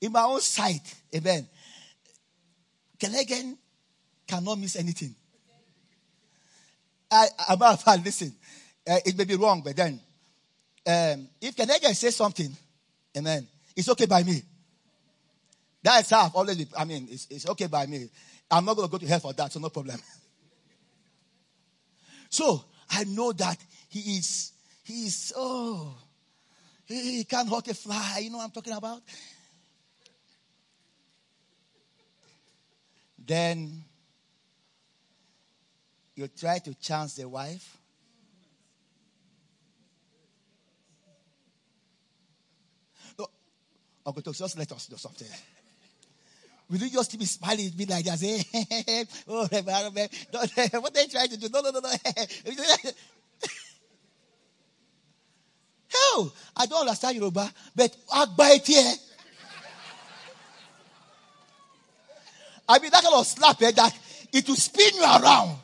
in 0.00 0.12
my 0.12 0.22
own 0.22 0.40
sight, 0.40 0.94
amen, 1.14 1.46
Kelegen 2.98 3.56
cannot 4.26 4.58
miss 4.58 4.76
anything. 4.76 5.14
I, 7.10 7.26
I'm 7.48 7.54
about 7.54 7.82
fact, 7.82 8.04
listen, 8.04 8.34
uh, 8.86 8.98
it 9.04 9.16
may 9.16 9.24
be 9.24 9.36
wrong, 9.36 9.62
but 9.64 9.76
then, 9.76 10.00
um, 10.86 11.28
if 11.40 11.56
Kelegen 11.56 11.94
says 11.94 12.16
something, 12.16 12.54
amen, 13.16 13.46
it's 13.74 13.88
okay 13.88 14.06
by 14.06 14.22
me. 14.22 14.42
That's 15.82 16.10
how 16.10 16.26
I've 16.26 16.34
always 16.34 16.66
I 16.76 16.84
mean, 16.84 17.08
it's, 17.10 17.26
it's 17.30 17.48
okay 17.48 17.66
by 17.66 17.86
me. 17.86 18.10
I'm 18.50 18.64
not 18.64 18.76
going 18.76 18.88
to 18.88 18.92
go 18.92 18.98
to 18.98 19.06
hell 19.06 19.20
for 19.20 19.32
that, 19.34 19.52
so 19.52 19.60
no 19.60 19.68
problem. 19.68 20.00
so, 22.30 22.64
I 22.90 23.04
know 23.04 23.32
that 23.32 23.58
he 23.88 24.18
is, 24.18 24.52
he 24.84 25.06
is, 25.06 25.32
oh, 25.36 25.94
he, 26.86 27.24
can't 27.24 27.48
hurt 27.48 27.68
a 27.68 27.74
fly. 27.74 28.20
You 28.22 28.30
know 28.30 28.38
what 28.38 28.44
I'm 28.44 28.50
talking 28.50 28.72
about? 28.72 29.02
Then 33.18 33.84
you 36.14 36.28
try 36.28 36.58
to 36.60 36.74
chance 36.74 37.16
the 37.16 37.28
wife. 37.28 37.76
No, 43.18 43.28
Uncle 44.06 44.22
Tok, 44.22 44.34
just 44.34 44.56
let 44.56 44.72
us 44.72 44.86
do 44.86 44.96
something. 44.96 45.28
Will 46.70 46.78
you 46.78 46.90
just 46.90 47.18
be 47.18 47.24
smiling 47.24 47.70
be 47.76 47.86
like 47.86 48.04
that? 48.04 48.18
Say, 48.18 48.44
oh, 49.28 49.46
what 50.80 50.96
are 50.96 51.02
you 51.02 51.08
trying 51.08 51.28
to 51.30 51.36
do? 51.38 51.48
No, 51.50 51.60
no, 51.62 51.70
no, 51.70 51.80
no. 51.80 51.88
Hell, 55.90 56.34
I 56.54 56.66
don't 56.66 56.80
understand 56.80 57.16
Yoruba, 57.16 57.50
but 57.74 57.96
Agba 58.10 58.66
here. 58.66 58.92
I 62.68 62.78
mean, 62.80 62.90
that 62.90 63.02
kind 63.02 63.14
of 63.14 63.26
slap 63.26 63.62
eh, 63.62 63.70
that 63.70 63.98
it 64.30 64.46
will 64.46 64.56
spin 64.56 64.94
you 64.94 65.02
around. 65.02 65.56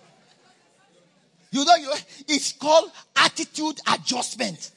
You 1.50 1.66
know, 1.66 1.76
you, 1.76 1.92
it's 2.28 2.52
called 2.54 2.90
attitude 3.14 3.78
adjustment 3.92 4.70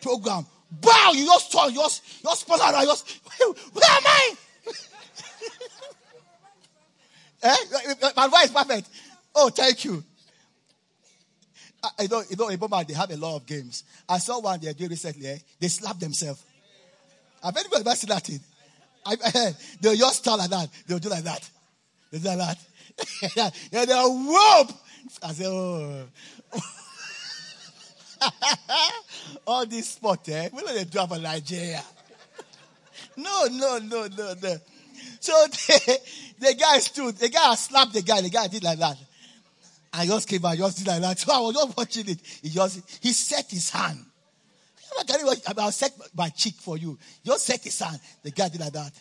program. 0.00 0.46
Bow, 0.70 1.10
you 1.14 1.26
just 1.26 1.50
turn, 1.52 1.70
you 1.70 1.80
just, 1.80 2.02
you 2.22 2.30
just 2.30 2.48
you 2.48 2.54
just, 2.86 3.20
where 3.38 3.90
am 3.90 4.02
I? 4.06 4.36
eh? 7.42 7.56
My 8.16 8.28
voice 8.28 8.44
is 8.44 8.50
perfect. 8.50 8.88
Oh, 9.34 9.48
thank 9.48 9.84
you. 9.84 10.02
I, 11.82 11.90
I 12.00 12.06
know, 12.06 12.22
you 12.28 12.36
know, 12.36 12.48
in 12.48 12.58
Boma, 12.58 12.84
they 12.86 12.94
have 12.94 13.10
a 13.10 13.16
lot 13.16 13.36
of 13.36 13.46
games. 13.46 13.84
I 14.08 14.18
saw 14.18 14.40
one 14.40 14.60
they 14.60 14.72
did 14.72 14.90
recently. 14.90 15.26
Eh? 15.28 15.38
They 15.60 15.68
slap 15.68 15.98
themselves. 15.98 16.42
Have 17.42 17.56
anybody 17.56 17.80
ever 17.80 17.96
seen 17.96 18.08
that 18.08 18.22
thing? 18.22 18.40
I, 19.04 19.16
I, 19.24 19.54
they'll 19.80 19.96
just 19.96 20.18
start 20.18 20.38
like 20.38 20.50
that. 20.50 20.68
They'll 20.86 20.98
do 20.98 21.08
like 21.08 21.24
that. 21.24 21.48
They'll 22.10 22.20
do 22.20 22.28
like 22.28 22.38
that. 22.38 23.52
yeah, 23.72 23.84
they'll 23.84 24.16
whoop. 24.16 24.72
I 25.22 25.32
say, 25.32 25.46
oh. 25.46 26.06
All 29.46 29.66
this 29.66 29.88
sport, 29.88 30.28
eh? 30.28 30.48
We 30.52 30.62
don't 30.62 30.90
do 30.90 31.06
for 31.06 31.18
Nigeria. 31.18 31.82
No, 33.16 33.46
no, 33.50 33.78
no, 33.78 34.06
no, 34.06 34.34
no. 34.42 34.56
So 35.20 35.32
the, 35.46 36.00
the 36.38 36.54
guy 36.54 36.78
stood, 36.78 37.16
the 37.16 37.28
guy 37.28 37.54
slapped 37.54 37.92
the 37.92 38.02
guy, 38.02 38.20
the 38.20 38.30
guy 38.30 38.48
did 38.48 38.62
like 38.62 38.78
that. 38.78 38.96
I 39.92 40.06
just 40.06 40.28
came 40.28 40.44
out, 40.44 40.56
just 40.56 40.78
did 40.78 40.86
like 40.86 41.02
that. 41.02 41.18
So 41.18 41.32
I 41.32 41.40
was 41.40 41.54
just 41.54 41.76
watching 41.76 42.08
it. 42.08 42.18
He 42.42 42.48
just, 42.48 42.98
he 43.02 43.12
set 43.12 43.50
his 43.50 43.70
hand. 43.70 44.04
I'll 45.58 45.72
set 45.72 45.92
my 46.14 46.28
cheek 46.30 46.54
for 46.56 46.76
you. 46.76 46.98
Just 47.24 47.46
set 47.46 47.62
his 47.62 47.78
hand. 47.78 47.98
The 48.22 48.30
guy 48.30 48.48
did 48.48 48.60
like 48.60 48.72
that. 48.72 48.92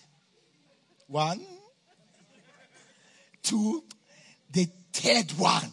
One, 1.08 1.42
two, 3.44 3.84
the 4.52 4.68
third 4.94 5.32
one. 5.38 5.72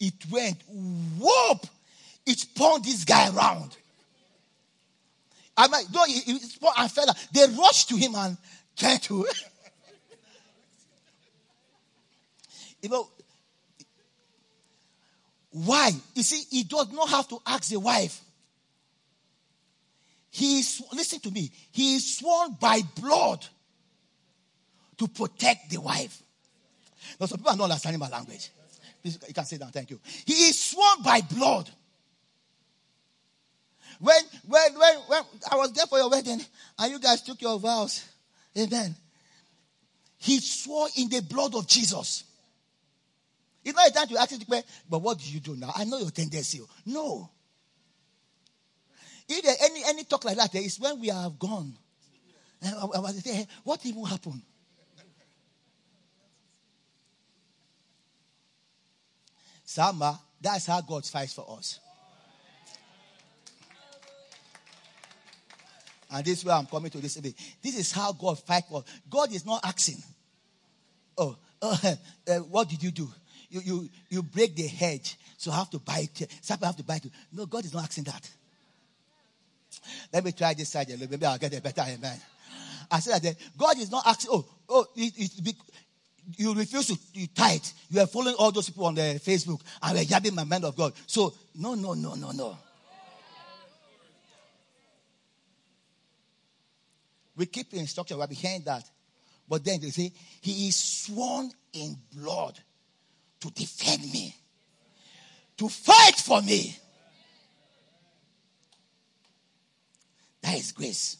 It 0.00 0.14
went 0.30 0.62
whoop. 0.68 1.66
It 2.26 2.38
spun 2.38 2.82
this 2.82 3.04
guy 3.04 3.34
around. 3.34 3.76
I 5.56 5.68
might, 5.68 5.86
no, 5.92 6.04
he, 6.04 6.20
he 6.20 6.38
spun 6.40 6.72
and 6.76 6.90
fell. 6.90 7.06
They 7.32 7.46
rushed 7.46 7.88
to 7.90 7.96
him 7.96 8.14
and 8.16 8.36
tried 8.76 9.02
to. 9.02 9.26
you 12.82 12.88
know, 12.88 13.08
why? 15.50 15.92
You 16.14 16.22
see, 16.22 16.44
he 16.50 16.64
does 16.64 16.90
not 16.92 17.08
have 17.10 17.28
to 17.28 17.38
ask 17.46 17.70
the 17.70 17.78
wife. 17.78 18.20
He 20.30 20.58
is, 20.58 20.82
listen 20.92 21.20
to 21.20 21.30
me, 21.30 21.52
he 21.70 21.94
is 21.94 22.18
sworn 22.18 22.56
by 22.60 22.80
blood 23.00 23.46
to 24.98 25.06
protect 25.06 25.70
the 25.70 25.80
wife. 25.80 26.20
Now, 27.20 27.26
some 27.26 27.38
people 27.38 27.52
are 27.52 27.56
not 27.56 27.64
understanding 27.64 28.00
my 28.00 28.08
language. 28.08 28.50
Please, 29.00 29.18
you 29.28 29.34
can 29.34 29.44
say 29.44 29.58
that. 29.58 29.72
Thank 29.72 29.90
you. 29.90 30.00
He 30.24 30.32
is 30.32 30.58
sworn 30.58 31.02
by 31.04 31.20
blood. 31.20 31.70
When, 34.00 34.16
when, 34.46 34.74
when, 34.74 34.96
when 35.06 35.22
I 35.50 35.56
was 35.56 35.72
there 35.72 35.86
for 35.86 35.98
your 35.98 36.10
wedding 36.10 36.40
and 36.78 36.92
you 36.92 36.98
guys 36.98 37.22
took 37.22 37.40
your 37.40 37.58
vows, 37.58 38.04
amen. 38.56 38.94
He 40.18 40.38
swore 40.40 40.88
in 40.96 41.08
the 41.08 41.20
blood 41.20 41.54
of 41.54 41.66
Jesus. 41.66 42.24
It's 43.64 43.74
not 43.74 43.88
a 43.88 43.92
time 43.92 44.08
to 44.08 44.18
ask 44.18 44.32
you, 44.32 44.62
but 44.88 44.98
what 45.02 45.18
do 45.18 45.30
you 45.30 45.40
do 45.40 45.56
now? 45.56 45.72
I 45.74 45.84
know 45.84 45.98
your 45.98 46.10
tendency. 46.10 46.60
No. 46.86 47.30
If 49.28 49.42
there 49.42 49.54
any 49.62 49.82
any 49.86 50.04
talk 50.04 50.24
like 50.24 50.36
that, 50.36 50.54
it's 50.54 50.78
when 50.78 51.00
we 51.00 51.08
have 51.08 51.38
gone. 51.38 51.74
I 52.62 52.98
was 52.98 53.22
there, 53.22 53.46
what 53.62 53.84
even 53.84 54.04
happened? 54.04 54.42
Sama, 59.64 60.20
that's 60.40 60.66
how 60.66 60.80
God 60.82 61.04
fights 61.06 61.32
for 61.34 61.56
us. 61.58 61.80
And 66.10 66.24
this 66.24 66.38
is 66.38 66.44
where 66.44 66.54
I'm 66.54 66.66
coming 66.66 66.90
to 66.90 66.98
this. 66.98 67.14
This 67.14 67.78
is 67.78 67.92
how 67.92 68.12
God 68.12 68.38
fights 68.38 68.68
for. 68.68 68.84
God 69.10 69.32
is 69.32 69.44
not 69.44 69.64
asking, 69.64 70.02
oh, 71.18 71.36
uh, 71.60 71.76
uh, 72.28 72.34
what 72.38 72.68
did 72.68 72.82
you 72.82 72.90
do? 72.90 73.08
You, 73.50 73.60
you, 73.64 73.88
you 74.08 74.22
break 74.22 74.56
the 74.56 74.66
hedge, 74.66 75.16
so 75.36 75.50
I 75.52 75.56
have 75.56 75.70
to 75.70 75.78
buy 75.78 76.08
it. 76.10 76.30
Have 76.48 76.76
to 76.76 76.82
buy 76.82 76.96
it. 76.96 77.04
No, 77.32 77.46
God 77.46 77.64
is 77.64 77.72
not 77.72 77.84
asking 77.84 78.04
that. 78.04 78.30
Let 80.12 80.24
me 80.24 80.32
try 80.32 80.54
this 80.54 80.70
side 80.70 80.88
a 80.88 80.92
little. 80.92 81.10
Maybe 81.10 81.26
I'll 81.26 81.38
get 81.38 81.56
a 81.56 81.60
better 81.60 81.82
amen. 81.82 82.20
I 82.90 83.00
said 83.00 83.22
that 83.22 83.36
God 83.56 83.78
is 83.78 83.90
not 83.90 84.06
asking, 84.06 84.30
oh, 84.32 84.44
oh, 84.68 84.86
it, 84.96 85.12
it, 85.16 85.56
you 86.36 86.54
refuse 86.54 86.86
to 86.86 86.98
you 87.12 87.26
tithe. 87.28 87.64
You 87.90 88.00
are 88.00 88.06
following 88.06 88.34
all 88.38 88.50
those 88.50 88.68
people 88.68 88.86
on 88.86 88.94
the 88.94 89.20
Facebook 89.24 89.60
and 89.82 89.98
we're 89.98 90.04
jabbing 90.04 90.34
my 90.34 90.44
man 90.44 90.64
of 90.64 90.76
God. 90.76 90.92
So, 91.06 91.34
no, 91.54 91.74
no, 91.74 91.94
no, 91.94 92.14
no, 92.14 92.30
no. 92.30 92.56
We 97.36 97.46
keep 97.46 97.70
the 97.70 97.78
instruction, 97.78 98.18
we're 98.18 98.26
behind 98.26 98.64
that. 98.66 98.88
But 99.48 99.64
then 99.64 99.80
they 99.80 99.90
say, 99.90 100.12
He 100.40 100.68
is 100.68 100.76
sworn 100.76 101.50
in 101.72 101.96
blood 102.14 102.58
to 103.40 103.50
defend 103.50 104.02
me, 104.12 104.34
to 105.58 105.68
fight 105.68 106.16
for 106.16 106.40
me. 106.42 106.76
That 110.42 110.56
is 110.56 110.72
grace. 110.72 111.16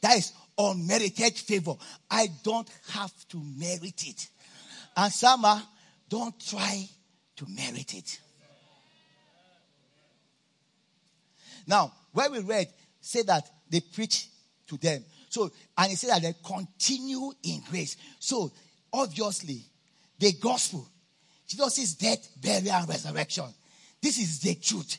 That 0.00 0.16
is 0.16 0.32
unmerited 0.58 1.34
favor. 1.34 1.74
I 2.10 2.28
don't 2.42 2.68
have 2.90 3.12
to 3.28 3.40
merit 3.56 4.06
it. 4.06 4.28
And 4.96 5.12
Sama, 5.12 5.66
don't 6.08 6.38
try 6.44 6.88
to 7.36 7.46
merit 7.48 7.94
it. 7.94 8.20
Now, 11.66 11.92
where 12.12 12.30
we 12.30 12.40
read, 12.40 12.66
say 13.00 13.22
that 13.22 13.48
they 13.70 13.80
preach 13.80 14.28
to 14.68 14.76
them. 14.76 15.04
So, 15.28 15.50
and 15.76 15.90
he 15.90 15.96
said 15.96 16.10
that 16.10 16.22
they 16.22 16.34
continue 16.44 17.32
in 17.42 17.62
grace. 17.68 17.96
So, 18.18 18.50
obviously, 18.92 19.62
the 20.18 20.32
gospel, 20.32 20.88
Jesus' 21.46 21.94
death, 21.94 22.28
burial, 22.40 22.74
and 22.74 22.88
resurrection. 22.88 23.46
This 24.00 24.18
is 24.18 24.40
the 24.40 24.54
truth. 24.54 24.98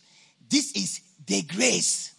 This 0.49 0.71
is 0.73 1.01
the 1.25 1.41
grace. 1.43 2.13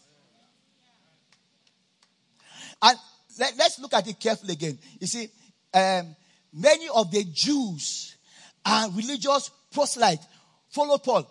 And 2.82 2.98
let, 3.38 3.60
us 3.60 3.78
look 3.78 3.94
at 3.94 4.08
it 4.08 4.18
carefully 4.18 4.52
again. 4.52 4.78
You 5.00 5.06
see, 5.06 5.28
um, 5.74 6.14
many 6.52 6.88
of 6.94 7.10
the 7.10 7.24
Jews 7.24 8.16
and 8.64 8.96
religious 8.96 9.50
proselytes 9.72 10.26
follow 10.68 10.98
Paul. 10.98 11.30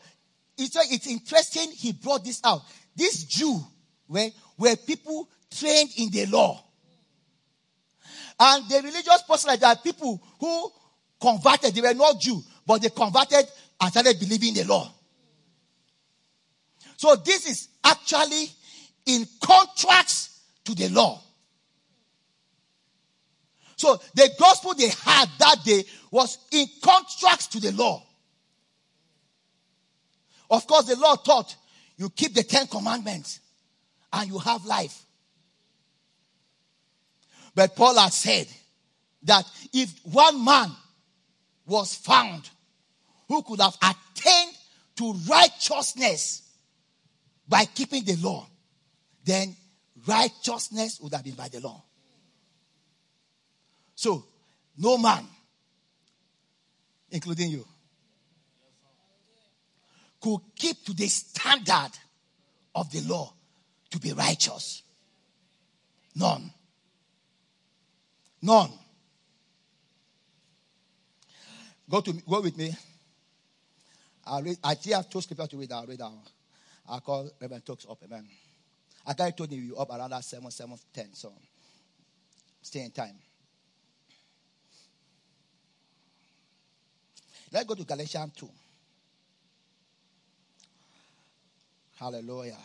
It's, 0.57 0.75
it's 0.91 1.07
interesting 1.07 1.71
he 1.71 1.93
brought 1.93 2.23
this 2.23 2.41
out. 2.43 2.61
This 2.95 3.23
Jew 3.23 3.61
were 4.09 4.75
people 4.85 5.29
trained 5.49 5.91
in 5.97 6.09
the 6.09 6.25
law. 6.25 6.63
And 8.39 8.67
the 8.69 8.81
religious 8.81 9.21
proselytes 9.25 9.63
are 9.63 9.75
people 9.75 10.21
who 10.39 10.71
converted. 11.19 11.75
They 11.75 11.81
were 11.81 11.93
not 11.93 12.19
Jew, 12.19 12.41
but 12.65 12.81
they 12.81 12.89
converted 12.89 13.45
and 13.81 13.91
started 13.91 14.19
believing 14.19 14.53
the 14.53 14.63
law. 14.63 14.91
So 16.97 17.15
this 17.15 17.49
is 17.49 17.69
actually 17.83 18.49
in 19.05 19.25
contrast 19.41 20.31
to 20.65 20.75
the 20.75 20.89
law. 20.89 21.21
So 23.75 23.97
the 24.13 24.29
gospel 24.37 24.73
they 24.73 24.89
had 24.89 25.29
that 25.39 25.57
day 25.63 25.83
was 26.11 26.37
in 26.51 26.67
contrast 26.81 27.53
to 27.53 27.61
the 27.61 27.71
law. 27.71 28.03
Of 30.49 30.67
course, 30.67 30.85
the 30.85 30.95
law 30.95 31.15
taught 31.15 31.55
you 31.95 32.09
keep 32.09 32.33
the 32.33 32.43
Ten 32.43 32.67
Commandments 32.67 33.39
and 34.11 34.29
you 34.29 34.39
have 34.39 34.65
life. 34.65 35.03
But 37.55 37.75
Paul 37.75 37.97
had 37.97 38.13
said 38.13 38.47
that 39.23 39.45
if 39.73 39.89
one 40.03 40.43
man 40.43 40.71
was 41.65 41.95
found 41.95 42.49
who 43.27 43.43
could 43.43 43.61
have 43.61 43.77
attained 43.81 44.55
to 44.97 45.13
righteousness 45.27 46.43
by 47.47 47.65
keeping 47.65 48.03
the 48.03 48.15
law, 48.17 48.47
then 49.23 49.55
righteousness 50.07 50.99
would 51.01 51.13
have 51.13 51.23
been 51.23 51.35
by 51.35 51.47
the 51.49 51.59
law. 51.59 51.83
So, 53.95 54.23
no 54.77 54.97
man, 54.97 55.25
including 57.11 57.51
you, 57.51 57.65
could 60.21 60.39
keep 60.55 60.83
to 60.85 60.93
the 60.93 61.07
standard 61.07 61.91
of 62.75 62.91
the 62.91 63.01
law 63.01 63.33
to 63.91 63.99
be 63.99 64.13
righteous. 64.13 64.83
None. 66.15 66.51
None. 68.41 68.71
Go 71.89 72.01
to 72.01 72.13
go 72.13 72.41
with 72.41 72.57
me. 72.57 72.75
I'll 74.25 74.43
read. 74.43 74.57
I 74.63 74.75
still 74.75 74.97
have 74.97 75.09
two 75.09 75.21
scriptures 75.21 75.49
to 75.49 75.57
read. 75.57 75.71
I'll 75.71 75.85
read 75.85 76.01
out. 76.01 76.13
I'll 76.87 77.01
call 77.01 77.29
Reverend 77.41 77.65
Talks 77.65 77.85
up. 77.89 77.97
Amen. 78.03 78.27
I 79.05 79.13
got 79.13 79.35
told 79.35 79.51
you 79.51 79.75
up 79.75 79.89
around 79.89 80.11
that 80.11 80.23
7, 80.23 80.49
7, 80.51 80.77
10. 80.93 81.13
So 81.13 81.33
stay 82.61 82.81
in 82.81 82.91
time. 82.91 83.15
Let's 87.51 87.65
go 87.65 87.73
to 87.73 87.83
Galatians 87.83 88.33
2. 88.35 88.49
Hallelujah. 91.99 92.57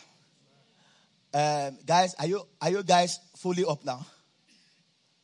Um, 1.34 1.78
guys, 1.84 2.14
are 2.16 2.26
you 2.28 2.46
are 2.60 2.70
you 2.70 2.84
guys 2.84 3.18
fully 3.36 3.64
up 3.64 3.84
now? 3.84 4.06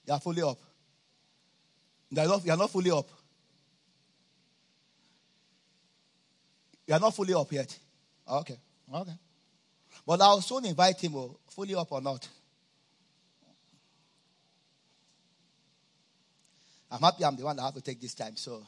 You 0.06 0.14
are 0.14 0.20
fully 0.20 0.42
up. 0.42 0.58
You 2.10 2.20
are 2.20 2.26
not, 2.26 2.44
you 2.44 2.50
are 2.50 2.56
not 2.56 2.70
fully 2.70 2.90
up. 2.90 3.08
You 6.88 6.94
are 6.94 7.00
not 7.00 7.14
fully 7.14 7.32
up 7.32 7.52
yet. 7.52 7.78
Okay. 8.28 8.58
Okay. 8.92 9.12
But 10.04 10.20
I'll 10.20 10.40
soon 10.40 10.64
invite 10.64 11.00
him, 11.00 11.14
oh, 11.14 11.38
fully 11.48 11.76
up 11.76 11.92
or 11.92 12.00
not. 12.00 12.28
I'm 16.90 17.00
happy 17.00 17.24
I'm 17.24 17.36
the 17.36 17.44
one 17.44 17.54
that 17.54 17.62
have 17.62 17.74
to 17.74 17.80
take 17.80 18.00
this 18.00 18.14
time, 18.14 18.34
so 18.34 18.64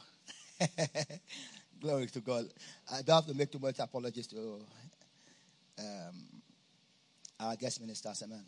glory 1.81 2.07
to 2.07 2.21
God. 2.21 2.45
I 2.89 3.01
don't 3.01 3.15
have 3.15 3.25
to 3.25 3.33
make 3.33 3.51
too 3.51 3.59
much 3.59 3.79
apologies 3.79 4.27
to 4.27 4.61
um, 5.79 6.42
our 7.43 7.55
guest 7.55 7.81
ministers. 7.81 8.23
Amen. 8.23 8.43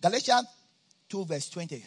Galatians 0.00 0.46
2, 1.08 1.24
verse 1.24 1.48
20. 1.50 1.84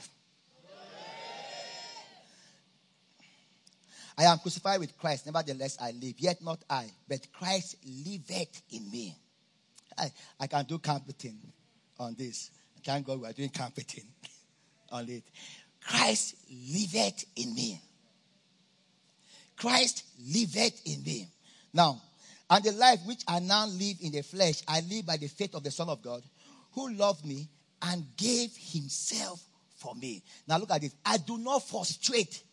I 4.18 4.24
am 4.24 4.38
crucified 4.40 4.80
with 4.80 4.98
Christ, 4.98 5.26
nevertheless 5.26 5.78
I 5.82 5.92
live. 5.92 6.16
Yet 6.18 6.42
not 6.42 6.60
I, 6.70 6.90
but 7.08 7.20
Christ 7.34 7.76
liveth 7.86 8.62
in 8.72 8.90
me. 8.90 9.14
I, 9.98 10.12
I 10.40 10.48
can 10.48 10.64
do 10.66 10.80
computing 10.80 11.38
on 12.00 12.16
this. 12.18 12.52
Thank 12.84 13.08
God 13.08 13.20
we 13.20 13.28
are 13.28 13.34
doing 13.34 13.50
computing 13.50 14.06
on 14.92 15.10
it. 15.10 15.24
Christ 15.84 16.36
liveth 16.50 17.26
in 17.36 17.54
me. 17.54 17.82
Christ 19.58 20.04
liveth 20.34 20.82
in 20.86 21.04
me. 21.04 21.28
Now, 21.74 22.02
and 22.50 22.64
the 22.64 22.72
life 22.74 23.00
which 23.06 23.24
I 23.28 23.40
now 23.40 23.66
live 23.68 23.98
in 24.02 24.12
the 24.12 24.22
flesh, 24.22 24.62
I 24.68 24.82
live 24.82 25.06
by 25.06 25.18
the 25.18 25.28
faith 25.28 25.56
of 25.56 25.64
the 25.64 25.72
Son 25.72 25.90
of 25.90 26.02
God, 26.02 26.24
who 26.74 26.94
loved 26.94 27.26
me 27.26 27.48
and 27.82 28.06
gave 28.18 28.52
himself 28.56 29.44
for 29.78 29.96
me. 29.96 30.24
Now 30.48 30.58
look 30.58 30.72
at 30.72 30.82
this. 30.82 30.96
I 31.06 31.18
do 31.18 31.38
not 31.38 31.68
frustrate 31.68 32.44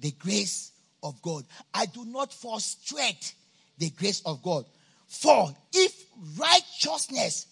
the 0.00 0.10
grace 0.12 0.72
of 1.02 1.20
God. 1.22 1.44
I 1.72 1.86
do 1.86 2.04
not 2.04 2.32
frustrate 2.32 3.34
the 3.78 3.90
grace 3.90 4.22
of 4.24 4.42
God. 4.42 4.64
For 5.06 5.54
if 5.72 6.04
righteousness 6.38 7.46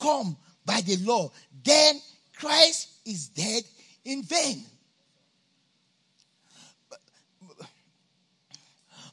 come 0.00 0.36
by 0.64 0.80
the 0.80 0.96
law, 0.98 1.30
then 1.64 2.00
Christ 2.36 2.88
is 3.04 3.28
dead 3.28 3.62
in 4.04 4.22
vain. 4.22 4.64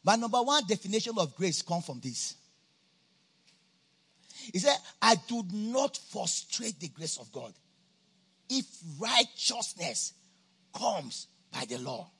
My 0.05 0.15
number 0.15 0.41
one 0.41 0.63
definition 0.67 1.13
of 1.17 1.35
grace 1.35 1.61
comes 1.61 1.85
from 1.85 1.99
this. 1.99 2.35
He 4.53 4.59
said, 4.59 4.77
I 5.01 5.15
do 5.27 5.43
not 5.51 5.97
frustrate 6.11 6.79
the 6.79 6.89
grace 6.89 7.17
of 7.17 7.31
God 7.31 7.53
if 8.47 8.65
righteousness 8.99 10.13
comes 10.71 11.27
by 11.51 11.65
the 11.67 11.79
law 11.79 12.11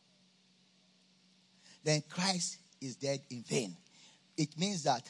then 1.85 2.03
Christ 2.09 2.57
is 2.81 2.97
dead 2.97 3.21
in 3.29 3.43
vain. 3.43 3.77
It 4.35 4.57
means 4.57 4.83
that 4.83 5.07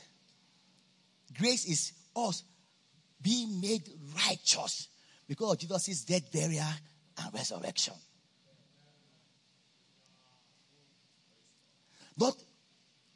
grace 1.35 1.65
is 1.65 1.93
us 2.15 2.43
being 3.21 3.59
made 3.61 3.89
righteous 4.27 4.89
because 5.27 5.53
of 5.53 5.57
Jesus' 5.59 6.03
death, 6.03 6.31
burial, 6.31 6.65
and 7.17 7.33
resurrection. 7.33 7.93
Not 12.17 12.35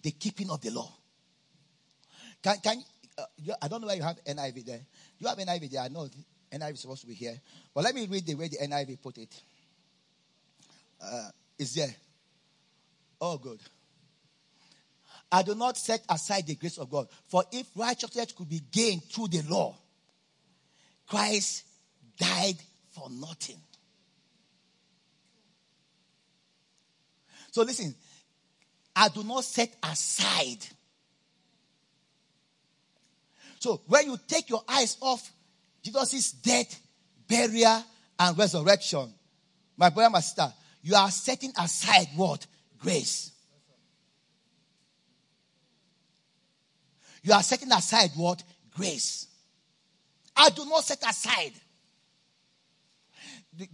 the 0.02 0.12
keeping 0.12 0.50
of 0.50 0.62
the 0.62 0.72
law. 0.72 0.92
Can, 2.42 2.58
can 2.64 2.84
uh, 3.18 3.54
I 3.62 3.68
don't 3.68 3.82
know 3.82 3.88
why 3.88 3.96
you 3.96 4.04
have 4.04 4.24
NIV 4.24 4.66
there. 4.66 4.82
You 5.20 5.28
have 5.28 5.38
NIV 5.38 5.72
there. 5.72 5.82
I 5.82 5.88
know 5.90 6.08
NIV 6.52 6.74
is 6.74 6.80
supposed 6.82 7.02
to 7.02 7.08
be 7.08 7.14
here. 7.14 7.40
But 7.74 7.84
let 7.84 7.96
me 7.96 8.08
read 8.08 8.26
the 8.26 8.36
way 8.36 8.48
the 8.48 8.58
NIV 8.58 9.02
put 9.02 9.18
it. 9.18 9.34
Uh, 11.02 11.30
there. 11.76 11.96
Oh, 13.20 13.38
good. 13.38 13.60
I 15.32 15.44
do 15.44 15.54
not 15.54 15.78
set 15.78 16.02
aside 16.10 16.48
the 16.48 16.56
grace 16.56 16.78
of 16.78 16.90
God. 16.90 17.08
For 17.28 17.44
if 17.52 17.68
righteousness 17.76 18.32
could 18.32 18.50
be 18.50 18.62
gained 18.72 19.04
through 19.04 19.28
the 19.28 19.44
law, 19.44 19.78
Christ 21.08 21.66
died 22.18 22.56
for 22.92 23.10
nothing. 23.10 23.60
So 27.52 27.64
listen, 27.64 27.94
I 29.00 29.08
do 29.08 29.24
not 29.24 29.46
set 29.46 29.74
aside. 29.82 30.58
So 33.60 33.82
when 33.88 34.08
you 34.08 34.18
take 34.28 34.50
your 34.50 34.62
eyes 34.68 34.98
off 35.00 35.32
Jesus' 35.82 36.34
death, 36.34 36.82
burial, 37.26 37.82
and 38.20 38.38
resurrection, 38.38 39.14
my 39.78 39.90
brother, 39.90 40.10
my 40.10 40.20
sister, 40.20 40.52
you 40.84 40.96
are 40.96 41.10
setting 41.10 41.54
aside 41.58 42.10
what? 42.18 42.46
grace. 42.82 43.32
You 47.24 47.32
are 47.32 47.44
setting 47.44 47.72
aside 47.72 48.12
what? 48.18 48.44
Grace. 48.74 49.28
I 50.36 50.50
do 50.50 50.66
not 50.66 50.84
set 50.84 51.02
aside. 51.10 51.54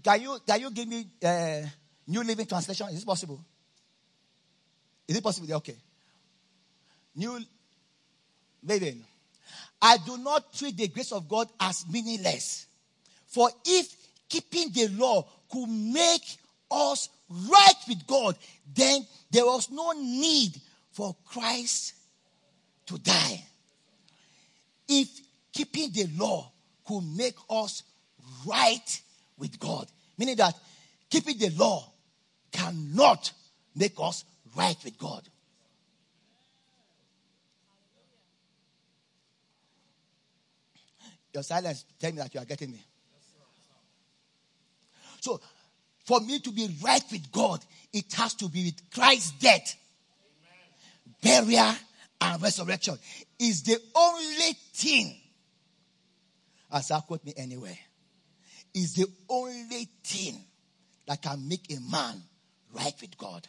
Can 0.04 0.22
you, 0.22 0.38
can 0.46 0.62
you 0.62 0.70
give 0.72 0.88
me 0.88 1.08
uh, 1.24 1.62
New 2.08 2.24
Living 2.24 2.46
Translation? 2.46 2.90
Is 2.90 3.02
it 3.02 3.06
possible? 3.08 3.44
Is 5.08 5.18
it 5.18 5.24
possible? 5.24 5.54
Okay. 5.56 5.76
New 7.16 7.40
Living. 8.64 9.04
I 9.82 9.98
do 10.06 10.18
not 10.18 10.54
treat 10.54 10.76
the 10.76 10.88
grace 10.88 11.12
of 11.12 11.30
God 11.30 11.48
as 11.60 11.86
meaningless. 11.88 12.66
For 13.28 13.50
if 13.66 13.96
keeping 14.28 14.72
the 14.72 14.88
law 14.88 15.28
could 15.52 15.68
make 15.68 16.38
us 16.72 17.10
right 17.30 17.76
with 17.88 18.08
God, 18.08 18.36
then 18.74 19.06
there 19.30 19.46
was 19.46 19.70
no 19.70 19.92
need 19.92 20.60
for 20.92 21.16
Christ 21.26 21.94
to 22.88 22.98
die. 22.98 23.44
If 24.88 25.10
keeping 25.54 25.92
the 25.92 26.08
law 26.18 26.52
could 26.86 27.04
make 27.16 27.36
us 27.50 27.84
right 28.46 29.02
with 29.38 29.60
God, 29.60 29.88
meaning 30.18 30.38
that 30.38 30.56
keeping 31.10 31.38
the 31.38 31.50
law 31.52 31.92
cannot 32.52 33.32
make 33.76 33.94
us 34.00 34.24
right 34.56 34.78
with 34.84 34.98
God. 34.98 35.28
Your 41.34 41.44
silence 41.44 41.86
tell 42.00 42.12
me 42.12 42.18
that 42.20 42.34
you 42.34 42.40
are 42.40 42.46
getting 42.46 42.72
me. 42.72 42.80
So 45.20 45.42
for 46.06 46.20
me 46.22 46.40
to 46.40 46.52
be 46.52 46.70
right 46.84 47.04
with 47.12 47.32
God, 47.32 47.60
it 47.92 48.14
has 48.14 48.36
to 48.36 48.48
be 48.48 48.66
with 48.66 48.90
Christ's 48.92 49.32
death, 49.32 49.76
Amen. 51.24 51.46
burial, 51.46 51.76
and 52.22 52.42
resurrection. 52.42 52.98
Is 53.40 53.64
the 53.64 53.78
only 53.96 54.54
thing. 54.74 55.16
as 56.72 56.92
I 56.92 57.00
quote 57.02 57.26
me 57.26 57.34
anywhere, 57.36 57.78
is 58.74 58.94
the 58.94 59.08
only 59.30 59.90
thing 60.04 60.38
that 61.08 61.22
can 61.22 61.48
make 61.48 61.72
a 61.72 61.80
man 61.92 62.22
right 62.74 62.94
with 63.02 63.18
God. 63.18 63.48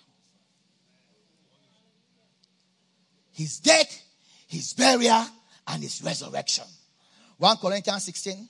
His 3.37 3.59
death, 3.61 4.03
his 4.49 4.73
burial, 4.73 5.27
and 5.69 5.83
his 5.83 6.03
resurrection. 6.03 6.65
1 7.37 7.57
Corinthians 7.59 8.05
16. 8.05 8.49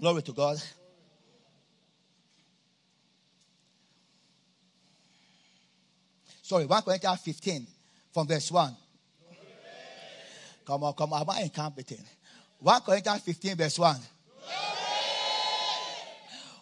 Glory 0.00 0.22
to 0.22 0.32
God. 0.32 0.56
Sorry, 6.40 6.64
1 6.64 6.82
Corinthians 6.82 7.20
15 7.20 7.66
from 8.14 8.26
verse 8.26 8.50
1. 8.50 8.74
Come 10.66 10.84
on, 10.84 10.94
come 10.94 11.12
on. 11.12 11.20
Am 11.20 11.28
I 11.28 11.42
incompetent? 11.42 12.00
1 12.60 12.80
Corinthians 12.80 13.20
15, 13.20 13.56
verse 13.56 13.78
1. 13.78 13.96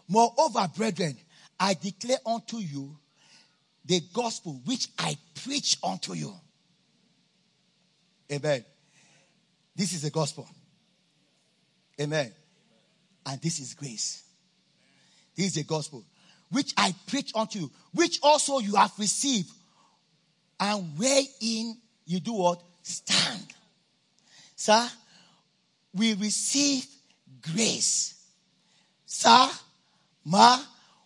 Moreover, 0.09 0.69
brethren, 0.77 1.17
I 1.61 1.75
declare 1.75 2.19
unto 2.27 2.57
you 2.57 2.97
the 3.85 4.01
gospel 4.13 4.61
which 4.65 4.89
I 4.99 5.17
preach 5.45 5.79
unto 5.83 6.15
you. 6.15 6.33
Amen. 8.33 8.65
This 9.77 9.93
is 9.93 10.03
the 10.03 10.11
gospel. 10.11 10.49
Amen. 12.01 12.33
And 13.27 13.41
this 13.41 13.61
is 13.61 13.75
grace. 13.75 14.23
This 15.37 15.47
is 15.47 15.55
the 15.55 15.65
gospel 15.65 16.05
which 16.51 16.73
I 16.77 16.95
preach 17.09 17.33
unto 17.35 17.59
you, 17.59 17.71
which 17.93 18.21
also 18.23 18.61
you 18.61 18.77
have 18.77 18.93
received, 18.99 19.51
and 20.61 20.97
wherein 20.97 21.77
you 22.07 22.21
do 22.21 22.35
what? 22.35 22.63
Stand. 22.83 23.47
Sir, 24.55 24.89
we 25.93 26.15
receive 26.15 26.87
grace. 27.53 28.15
Sir, 29.05 29.49
ma, 30.25 30.59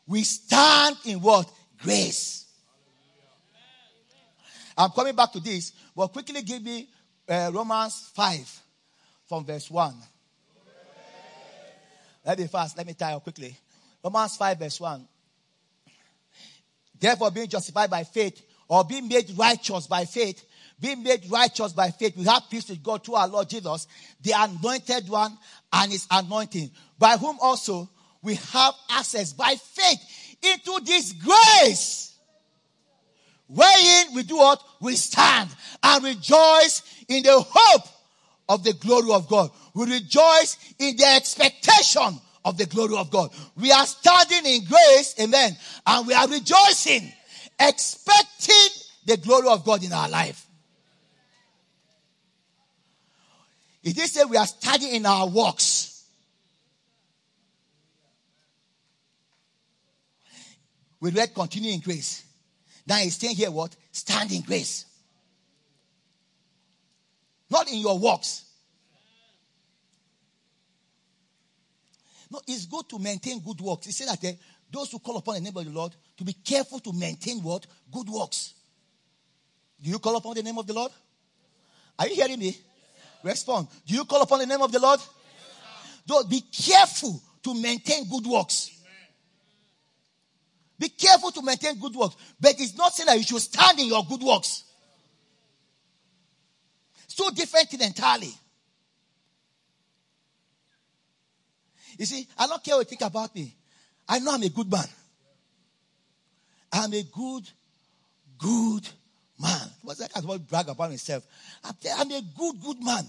we 0.06 0.22
stand 0.22 0.96
in 1.06 1.20
what? 1.20 1.50
Grace. 1.80 2.47
I'm 4.78 4.90
coming 4.90 5.16
back 5.16 5.32
to 5.32 5.40
this, 5.40 5.72
but 5.94 6.06
quickly 6.08 6.40
give 6.42 6.62
me 6.62 6.88
uh, 7.28 7.50
Romans 7.52 8.10
5 8.14 8.62
from 9.28 9.44
verse 9.44 9.68
1. 9.68 9.94
Let 12.24 12.38
me 12.38 12.46
fast. 12.46 12.76
Let 12.76 12.86
me 12.86 12.94
tell 12.94 13.14
you 13.14 13.20
quickly. 13.20 13.56
Romans 14.04 14.36
5 14.36 14.58
verse 14.58 14.80
1. 14.80 15.08
Therefore, 17.00 17.30
being 17.32 17.48
justified 17.48 17.90
by 17.90 18.04
faith, 18.04 18.40
or 18.68 18.84
being 18.84 19.08
made 19.08 19.30
righteous 19.36 19.86
by 19.86 20.04
faith, 20.04 20.44
being 20.78 21.02
made 21.02 21.28
righteous 21.28 21.72
by 21.72 21.90
faith, 21.90 22.16
we 22.16 22.24
have 22.24 22.44
peace 22.48 22.68
with 22.68 22.82
God 22.82 23.04
through 23.04 23.16
our 23.16 23.26
Lord 23.26 23.48
Jesus, 23.48 23.88
the 24.20 24.32
anointed 24.36 25.08
one 25.08 25.36
and 25.72 25.90
his 25.90 26.06
anointing, 26.10 26.70
by 26.98 27.16
whom 27.16 27.38
also 27.40 27.88
we 28.22 28.34
have 28.34 28.74
access 28.90 29.32
by 29.32 29.54
faith 29.56 30.36
into 30.42 30.80
this 30.84 31.12
grace. 31.12 32.17
Wherein 33.48 34.14
we 34.14 34.22
do 34.24 34.36
what? 34.36 34.62
We 34.80 34.94
stand 34.94 35.48
and 35.82 36.04
rejoice 36.04 36.82
in 37.08 37.22
the 37.22 37.40
hope 37.46 37.88
of 38.48 38.62
the 38.62 38.74
glory 38.74 39.12
of 39.12 39.28
God. 39.28 39.50
We 39.74 39.86
rejoice 39.86 40.56
in 40.78 40.96
the 40.96 41.06
expectation 41.16 42.20
of 42.44 42.58
the 42.58 42.66
glory 42.66 42.96
of 42.96 43.10
God. 43.10 43.30
We 43.56 43.72
are 43.72 43.86
standing 43.86 44.44
in 44.46 44.64
grace, 44.64 45.14
amen, 45.20 45.56
and 45.86 46.06
we 46.06 46.14
are 46.14 46.28
rejoicing, 46.28 47.12
expecting 47.58 48.82
the 49.06 49.16
glory 49.16 49.48
of 49.48 49.64
God 49.64 49.82
in 49.82 49.92
our 49.92 50.08
life. 50.08 50.46
It 53.82 53.96
is 53.96 54.12
say 54.12 54.24
we 54.24 54.36
are 54.36 54.46
standing 54.46 54.94
in 54.94 55.06
our 55.06 55.28
works. 55.28 56.04
We 61.00 61.10
read 61.10 61.32
continue 61.34 61.72
in 61.72 61.80
grace. 61.80 62.27
Now 62.88 62.96
he's 62.96 63.16
saying 63.16 63.36
here 63.36 63.50
what? 63.50 63.76
Stand 63.92 64.32
in 64.32 64.40
grace. 64.40 64.86
Not 67.50 67.70
in 67.70 67.78
your 67.78 67.98
works. 67.98 68.44
No, 72.30 72.40
it's 72.46 72.64
good 72.64 72.88
to 72.88 72.98
maintain 72.98 73.40
good 73.40 73.60
works. 73.60 73.86
He 73.86 73.92
said 73.92 74.08
that 74.08 74.24
uh, 74.24 74.36
those 74.70 74.90
who 74.90 74.98
call 74.98 75.18
upon 75.18 75.34
the 75.34 75.40
name 75.40 75.56
of 75.56 75.64
the 75.64 75.70
Lord 75.70 75.94
to 76.16 76.24
be 76.24 76.32
careful 76.32 76.78
to 76.80 76.92
maintain 76.92 77.42
what? 77.42 77.66
Good 77.92 78.08
works. 78.08 78.54
Do 79.82 79.90
you 79.90 79.98
call 79.98 80.16
upon 80.16 80.34
the 80.34 80.42
name 80.42 80.58
of 80.58 80.66
the 80.66 80.72
Lord? 80.72 80.92
Are 81.98 82.08
you 82.08 82.14
hearing 82.14 82.38
me? 82.38 82.56
Respond. 83.22 83.68
Do 83.86 83.94
you 83.94 84.04
call 84.04 84.22
upon 84.22 84.40
the 84.40 84.46
name 84.46 84.62
of 84.62 84.72
the 84.72 84.78
Lord? 84.78 85.00
Don't 86.06 86.28
be 86.28 86.40
careful 86.40 87.20
to 87.42 87.54
maintain 87.54 88.08
good 88.08 88.26
works. 88.26 88.77
Be 90.78 90.88
careful 90.88 91.30
to 91.32 91.42
maintain 91.42 91.78
good 91.78 91.94
works. 91.94 92.16
But 92.40 92.54
it's 92.58 92.76
not 92.76 92.94
saying 92.94 93.06
that 93.06 93.16
you 93.16 93.24
should 93.24 93.40
stand 93.40 93.80
in 93.80 93.86
your 93.86 94.04
good 94.04 94.22
works. 94.22 94.64
It's 97.04 97.14
two 97.14 97.30
different 97.34 97.68
things 97.68 97.84
entirely. 97.84 98.32
You 101.98 102.06
see, 102.06 102.28
I 102.38 102.46
don't 102.46 102.62
care 102.62 102.76
what 102.76 102.86
you 102.86 102.96
think 102.96 103.02
about 103.02 103.34
me. 103.34 103.54
I 104.08 104.20
know 104.20 104.32
I'm 104.32 104.42
a 104.42 104.48
good 104.48 104.70
man. 104.70 104.84
I'm 106.72 106.92
a 106.94 107.02
good, 107.02 107.50
good 108.38 108.88
man. 109.40 109.68
What's 109.82 109.98
that? 109.98 110.14
To 110.14 110.38
brag 110.38 110.68
about. 110.68 110.90
I'm, 110.90 111.22
I'm 111.98 112.10
a 112.12 112.22
good, 112.36 112.62
good 112.62 112.84
man. 112.84 113.04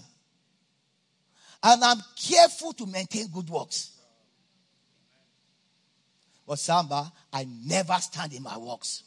And 1.62 1.84
I'm 1.84 1.98
careful 2.16 2.72
to 2.72 2.86
maintain 2.86 3.28
good 3.28 3.48
works. 3.48 3.90
But 6.50 6.58
Samba, 6.58 7.12
I 7.32 7.46
never 7.64 7.94
stand 8.00 8.32
in 8.32 8.42
my 8.42 8.58
works 8.58 9.04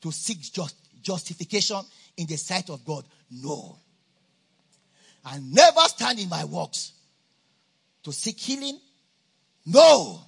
to 0.00 0.10
seek 0.10 0.40
just, 0.40 0.74
justification 1.02 1.82
in 2.16 2.26
the 2.26 2.38
sight 2.38 2.70
of 2.70 2.82
God. 2.86 3.04
No. 3.30 3.78
I 5.26 5.38
never 5.40 5.80
stand 5.80 6.20
in 6.20 6.30
my 6.30 6.46
works 6.46 6.92
to 8.02 8.14
seek 8.14 8.40
healing. 8.40 8.80
No. 9.66 10.22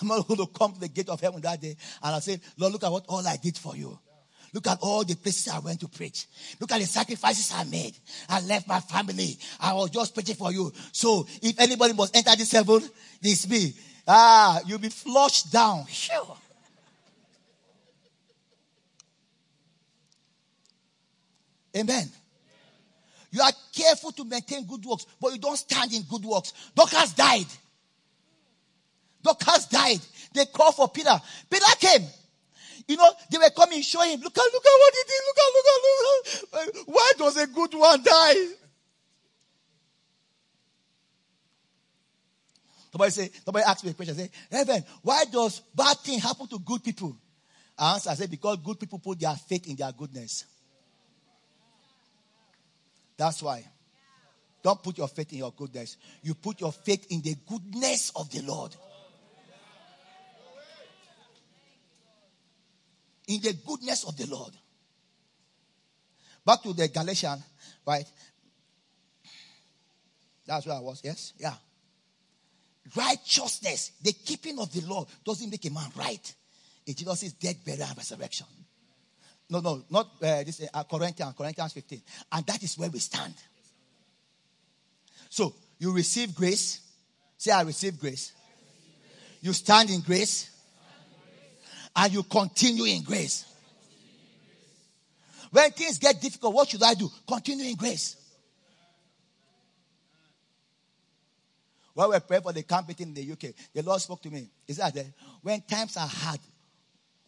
I'm 0.00 0.06
not 0.06 0.28
going 0.28 0.38
to 0.38 0.46
come 0.56 0.74
to 0.74 0.78
the 0.78 0.88
gate 0.88 1.08
of 1.08 1.20
heaven 1.20 1.40
that 1.40 1.60
day 1.60 1.76
and 2.00 2.14
I 2.14 2.20
say, 2.20 2.40
Lord, 2.58 2.74
look 2.74 2.84
at 2.84 2.92
what 2.92 3.06
all 3.08 3.26
I 3.26 3.38
did 3.38 3.58
for 3.58 3.76
you. 3.76 3.98
Look 4.54 4.68
at 4.68 4.78
all 4.82 5.02
the 5.02 5.16
places 5.16 5.48
I 5.48 5.58
went 5.58 5.80
to 5.80 5.88
preach. 5.88 6.26
Look 6.60 6.70
at 6.70 6.78
the 6.78 6.86
sacrifices 6.86 7.52
I 7.52 7.64
made. 7.64 7.96
I 8.28 8.40
left 8.42 8.68
my 8.68 8.78
family. 8.78 9.36
I 9.58 9.74
was 9.74 9.90
just 9.90 10.14
preaching 10.14 10.36
for 10.36 10.52
you. 10.52 10.72
So 10.92 11.26
if 11.42 11.58
anybody 11.58 11.92
must 11.92 12.16
enter 12.16 12.36
this 12.36 12.52
heaven, 12.52 12.80
it's 13.20 13.48
me. 13.48 13.74
Ah, 14.06 14.60
you'll 14.64 14.78
be 14.78 14.90
flushed 14.90 15.50
down. 15.52 15.86
Sure. 15.86 16.36
Amen. 21.76 22.08
You 23.32 23.40
are 23.42 23.52
careful 23.74 24.12
to 24.12 24.24
maintain 24.24 24.64
good 24.66 24.84
works, 24.84 25.04
but 25.20 25.32
you 25.32 25.38
don't 25.38 25.56
stand 25.56 25.92
in 25.92 26.02
good 26.02 26.24
works. 26.24 26.52
Dorcas 26.76 27.12
died. 27.12 27.46
Dorcas 29.20 29.66
died. 29.66 29.98
They 30.32 30.46
called 30.46 30.76
for 30.76 30.88
Peter. 30.90 31.20
Peter 31.50 31.76
came. 31.80 32.06
You 32.86 32.96
know, 32.96 33.10
they 33.30 33.38
were 33.38 33.50
coming, 33.56 33.80
showing 33.82 34.10
him, 34.10 34.20
look 34.20 34.36
at, 34.36 34.52
look 34.52 34.64
at 34.64 34.78
what 34.78 34.94
he 34.94 35.02
did, 35.06 35.22
look 35.26 35.38
at, 35.38 35.52
look 35.54 35.66
at, 35.66 36.74
look 36.74 36.76
at. 36.76 36.94
Why 36.94 37.12
does 37.18 37.36
a 37.36 37.46
good 37.46 37.74
one 37.74 38.02
die? 38.02 38.46
Somebody 42.92 43.10
say, 43.10 43.30
somebody 43.44 43.64
asked 43.64 43.84
me 43.84 43.90
a 43.90 43.94
question, 43.94 44.14
say, 44.14 44.30
Reverend, 44.52 44.84
why 45.02 45.24
does 45.24 45.60
bad 45.74 45.98
thing 45.98 46.20
happen 46.20 46.46
to 46.46 46.58
good 46.60 46.84
people? 46.84 47.16
I 47.76 47.94
answer, 47.94 48.10
I 48.10 48.14
say, 48.14 48.26
because 48.26 48.58
good 48.58 48.78
people 48.78 49.00
put 49.00 49.18
their 49.18 49.34
faith 49.34 49.66
in 49.66 49.74
their 49.76 49.90
goodness. 49.90 50.44
That's 53.16 53.42
why. 53.42 53.64
Don't 54.62 54.82
put 54.82 54.96
your 54.96 55.08
faith 55.08 55.32
in 55.32 55.38
your 55.38 55.52
goodness. 55.52 55.96
You 56.22 56.34
put 56.34 56.60
your 56.60 56.72
faith 56.72 57.06
in 57.10 57.20
the 57.20 57.34
goodness 57.48 58.12
of 58.14 58.30
the 58.30 58.42
Lord. 58.42 58.76
In 63.28 63.40
the 63.40 63.54
goodness 63.66 64.04
of 64.04 64.16
the 64.16 64.26
Lord. 64.26 64.52
Back 66.44 66.62
to 66.62 66.72
the 66.74 66.88
Galatian, 66.88 67.42
right? 67.86 68.04
That's 70.46 70.66
where 70.66 70.76
I 70.76 70.80
was, 70.80 71.00
yes? 71.02 71.32
Yeah. 71.38 71.54
Righteousness, 72.94 73.92
the 74.02 74.12
keeping 74.12 74.58
of 74.58 74.70
the 74.72 74.82
law 74.82 75.06
doesn't 75.24 75.50
make 75.50 75.64
a 75.64 75.70
man 75.70 75.90
right. 75.96 76.34
It 76.86 76.98
just 76.98 77.22
is 77.22 77.32
death, 77.32 77.64
burial, 77.64 77.86
and 77.88 77.96
resurrection. 77.96 78.46
No, 79.48 79.60
no, 79.60 79.84
not 79.90 80.06
uh, 80.22 80.42
this 80.44 80.66
uh, 80.72 80.84
Corinthians, 80.84 81.34
Corinthians 81.36 81.72
15. 81.72 82.02
And 82.32 82.46
that 82.46 82.62
is 82.62 82.76
where 82.76 82.90
we 82.90 82.98
stand. 82.98 83.34
So, 85.30 85.54
you 85.78 85.92
receive 85.92 86.34
grace. 86.34 86.80
Say, 87.36 87.50
I 87.50 87.62
receive 87.62 87.98
grace. 87.98 88.32
You 89.40 89.52
stand 89.52 89.90
in 89.90 90.00
grace. 90.00 90.50
And 91.96 92.12
you 92.12 92.22
continue 92.24 92.84
in 92.84 93.02
grace. 93.02 93.44
When 95.50 95.70
things 95.70 95.98
get 95.98 96.20
difficult, 96.20 96.54
what 96.54 96.68
should 96.68 96.82
I 96.82 96.94
do? 96.94 97.08
Continue 97.28 97.66
in 97.66 97.76
grace. 97.76 98.16
While 101.94 102.10
we 102.10 102.18
praying 102.18 102.42
for 102.42 102.52
the 102.52 102.64
camp 102.64 102.88
meeting 102.88 103.08
in 103.08 103.14
the 103.14 103.32
UK, 103.32 103.54
the 103.72 103.82
Lord 103.82 104.00
spoke 104.00 104.20
to 104.22 104.30
me. 104.30 104.48
He 104.66 104.72
said, 104.72 105.12
when 105.42 105.60
times 105.60 105.96
are 105.96 106.08
hard, 106.08 106.40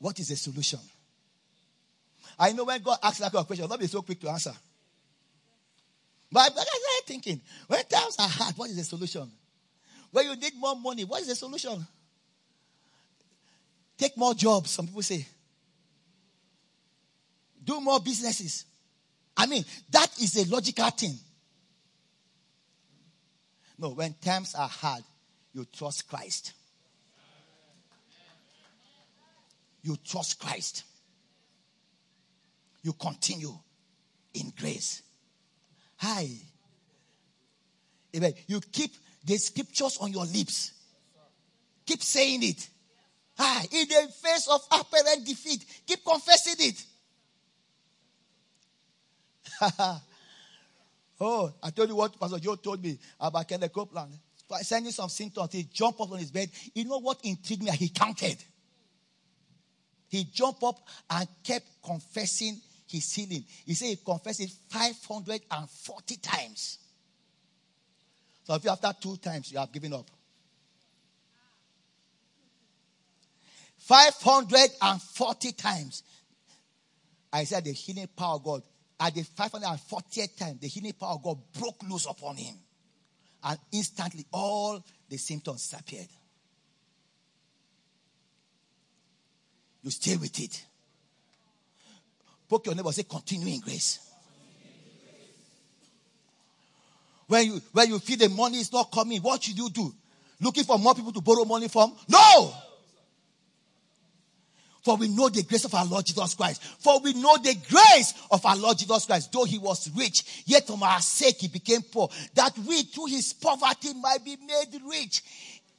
what 0.00 0.18
is 0.18 0.28
the 0.28 0.36
solution? 0.36 0.80
I 2.36 2.52
know 2.52 2.64
when 2.64 2.82
God 2.82 2.98
asks 3.02 3.20
that 3.20 3.30
kind 3.30 3.42
of 3.42 3.46
question, 3.46 3.68
not 3.68 3.78
be 3.78 3.86
so 3.86 4.02
quick 4.02 4.20
to 4.20 4.28
answer. 4.28 4.52
But 6.32 6.40
I 6.40 6.48
started 6.50 7.06
thinking, 7.06 7.40
when 7.68 7.84
times 7.84 8.16
are 8.18 8.28
hard, 8.28 8.58
what 8.58 8.68
is 8.68 8.76
the 8.76 8.82
solution? 8.84 9.30
When 10.10 10.26
you 10.26 10.34
need 10.34 10.54
more 10.56 10.74
money, 10.74 11.04
what 11.04 11.22
is 11.22 11.28
the 11.28 11.36
solution? 11.36 11.86
Take 13.98 14.16
more 14.16 14.34
jobs, 14.34 14.70
some 14.70 14.86
people 14.86 15.02
say. 15.02 15.26
Do 17.62 17.80
more 17.80 18.00
businesses. 18.00 18.64
I 19.36 19.46
mean, 19.46 19.64
that 19.90 20.08
is 20.20 20.36
a 20.36 20.50
logical 20.50 20.90
thing. 20.90 21.14
No, 23.78 23.90
when 23.90 24.14
times 24.14 24.54
are 24.54 24.68
hard, 24.68 25.02
you 25.52 25.66
trust 25.66 26.08
Christ. 26.08 26.52
You 29.82 29.96
trust 30.04 30.38
Christ. 30.40 30.84
You 32.82 32.92
continue 32.92 33.52
in 34.34 34.52
grace. 34.58 35.02
Hi. 35.98 36.28
Amen. 38.14 38.32
You 38.46 38.60
keep 38.60 38.92
the 39.24 39.36
scriptures 39.36 39.98
on 40.00 40.12
your 40.12 40.24
lips. 40.24 40.72
Keep 41.84 42.02
saying 42.02 42.42
it. 42.42 42.68
Hi. 43.38 43.66
In 43.70 43.88
the 43.88 44.12
face 44.12 44.48
of 44.48 44.62
apparent 44.70 45.26
defeat, 45.26 45.64
keep 45.86 46.04
confessing 46.04 46.54
it. 46.58 46.84
oh, 51.20 51.52
I 51.62 51.70
told 51.70 51.88
you 51.88 51.96
what 51.96 52.18
Pastor 52.18 52.38
Joe 52.38 52.56
told 52.56 52.82
me 52.82 52.98
about 53.20 53.48
Kenneth 53.48 53.72
Copeland. 53.72 54.12
Him 54.48 54.90
some 54.90 55.08
symptoms. 55.08 55.52
He 55.52 55.64
jumped 55.64 56.00
up 56.00 56.10
on 56.12 56.18
his 56.18 56.30
bed. 56.30 56.50
You 56.74 56.84
know 56.84 56.98
what 57.00 57.18
intrigued 57.24 57.62
me? 57.62 57.70
He 57.72 57.88
counted. 57.88 58.36
He 60.08 60.24
jumped 60.24 60.62
up 60.62 60.86
and 61.10 61.26
kept 61.42 61.66
confessing 61.84 62.60
his 62.88 63.12
healing. 63.12 63.44
He 63.64 63.74
said 63.74 63.86
he 63.86 63.96
confessed 63.96 64.40
it 64.40 64.50
540 64.68 66.16
times. 66.16 66.78
So 68.44 68.54
if 68.54 68.64
you 68.64 68.70
after 68.70 68.92
two 69.00 69.16
times 69.16 69.50
you 69.50 69.58
have 69.58 69.72
given 69.72 69.92
up. 69.92 70.08
540 73.86 75.52
times. 75.52 76.02
I 77.32 77.44
said 77.44 77.64
the 77.64 77.72
healing 77.72 78.08
power 78.16 78.34
of 78.34 78.42
God. 78.42 78.62
At 78.98 79.14
the 79.14 79.22
540th 79.22 80.36
time, 80.36 80.58
the 80.60 80.66
healing 80.66 80.94
power 80.94 81.12
of 81.12 81.22
God 81.22 81.38
broke 81.56 81.82
loose 81.88 82.06
upon 82.06 82.36
him. 82.36 82.54
And 83.44 83.58
instantly 83.70 84.26
all 84.32 84.82
the 85.08 85.16
symptoms 85.16 85.68
disappeared. 85.68 86.08
You 89.82 89.90
stay 89.90 90.16
with 90.16 90.36
it. 90.40 90.64
Poke 92.48 92.66
your 92.66 92.74
neighbor, 92.74 92.90
say, 92.90 93.04
continue 93.04 93.54
in 93.54 93.60
grace. 93.60 94.00
When 97.28 97.46
you 97.46 97.60
when 97.72 97.88
you 97.88 97.98
feel 98.00 98.16
the 98.16 98.28
money 98.28 98.58
is 98.58 98.72
not 98.72 98.90
coming, 98.90 99.20
what 99.20 99.42
should 99.42 99.58
you 99.58 99.68
do? 99.70 99.94
Looking 100.40 100.64
for 100.64 100.78
more 100.78 100.94
people 100.94 101.12
to 101.12 101.20
borrow 101.20 101.44
money 101.44 101.68
from? 101.68 101.94
No! 102.08 102.52
For 104.86 104.96
we 104.96 105.08
know 105.08 105.28
the 105.28 105.42
grace 105.42 105.64
of 105.64 105.74
our 105.74 105.84
Lord 105.84 106.06
Jesus 106.06 106.36
Christ. 106.36 106.62
For 106.62 107.00
we 107.00 107.12
know 107.14 107.36
the 107.38 107.56
grace 107.68 108.14
of 108.30 108.46
our 108.46 108.56
Lord 108.56 108.78
Jesus 108.78 109.04
Christ. 109.04 109.32
Though 109.32 109.42
he 109.42 109.58
was 109.58 109.90
rich, 109.96 110.44
yet 110.46 110.64
for 110.64 110.78
our 110.80 111.00
sake 111.00 111.38
he 111.40 111.48
became 111.48 111.82
poor. 111.82 112.08
That 112.34 112.56
we 112.56 112.84
through 112.84 113.06
his 113.06 113.32
poverty 113.32 113.94
might 113.94 114.24
be 114.24 114.36
made 114.36 114.80
rich. 114.88 115.24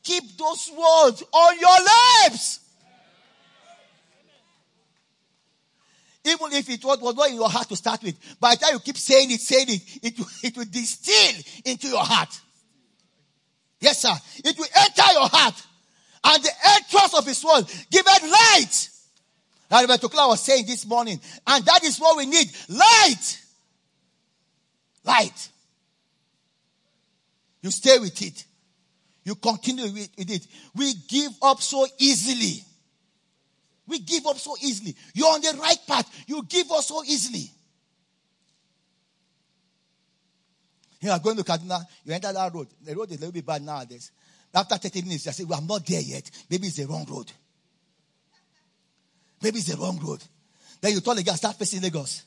Keep 0.04 0.38
those 0.38 0.70
words 0.78 1.24
on 1.32 1.58
your 1.58 1.78
lips. 2.26 2.60
Even 6.26 6.52
if 6.52 6.70
it 6.70 6.84
was 6.84 7.16
not 7.16 7.30
in 7.30 7.36
your 7.36 7.50
heart 7.50 7.70
to 7.70 7.78
start 7.78 8.04
with, 8.04 8.18
by 8.42 8.56
the 8.56 8.58
time 8.58 8.74
you 8.74 8.80
keep 8.80 8.98
saying 8.98 9.32
it, 9.32 9.40
saying 9.40 9.68
it, 9.70 9.82
it 10.04 10.26
it 10.44 10.58
will 10.58 10.66
distill 10.66 11.42
into 11.64 11.88
your 11.88 12.04
heart. 12.04 12.38
Yes, 13.80 14.02
sir. 14.02 14.14
It 14.44 14.58
will 14.58 14.68
enter 14.76 15.14
your 15.14 15.30
heart. 15.30 15.64
And 16.26 16.44
the 16.44 16.52
entrance 16.76 17.14
of 17.18 17.26
his 17.26 17.42
word 17.42 17.64
give 17.90 18.04
it 18.06 18.24
light. 18.30 18.90
Like 19.70 19.82
Reverend 19.82 20.02
Tokla 20.02 20.28
was 20.30 20.42
saying 20.42 20.66
this 20.66 20.86
morning. 20.86 21.20
And 21.46 21.66
that 21.66 21.84
is 21.84 21.98
what 22.00 22.18
we 22.18 22.26
need. 22.26 22.48
Light. 22.70 23.42
Light. 25.04 25.50
You 27.62 27.72
stay 27.72 28.00
with 28.00 28.22
it. 28.22 28.46
You 29.24 29.36
continue 29.36 29.86
with 29.86 30.10
it. 30.18 30.48
We 30.76 30.94
give 31.08 31.32
up 31.42 31.62
so 31.62 31.86
easily. 31.98 32.64
We 33.88 34.00
give 34.00 34.26
up 34.26 34.38
so 34.38 34.56
easily. 34.62 34.96
You're 35.14 35.34
on 35.34 35.42
the 35.42 35.58
right 35.60 35.78
path. 35.88 36.10
You 36.28 36.44
give 36.44 36.72
up 36.72 36.84
so 36.84 37.04
easily. 37.04 37.50
You 41.00 41.12
are 41.12 41.20
going 41.20 41.38
to 41.38 41.44
Kaduna, 41.44 41.82
you 42.06 42.14
enter 42.14 42.34
that 42.34 42.54
road. 42.54 42.68
The 42.84 42.96
road 42.96 43.12
is 43.12 43.18
a 43.18 43.20
little 43.20 43.32
bit 43.32 43.46
bad 43.46 43.62
nowadays. 43.62 44.12
After 44.54 44.78
30 44.78 45.04
minutes, 45.04 45.26
you 45.26 45.32
say, 45.32 45.44
well, 45.44 45.60
I'm 45.60 45.68
not 45.68 45.86
there 45.86 46.02
yet. 46.02 46.30
Maybe 46.50 46.68
it's 46.68 46.78
the 46.78 46.86
wrong 46.86 47.06
road. 47.10 47.32
Maybe 49.42 49.60
it's 49.60 49.68
the 49.68 49.78
wrong 49.78 50.00
road. 50.04 50.24
Then 50.82 50.94
you 50.94 51.02
turn 51.02 51.18
again 51.18 51.32
and 51.32 51.38
start 51.38 51.56
facing 51.58 51.82
Lagos. 51.82 52.24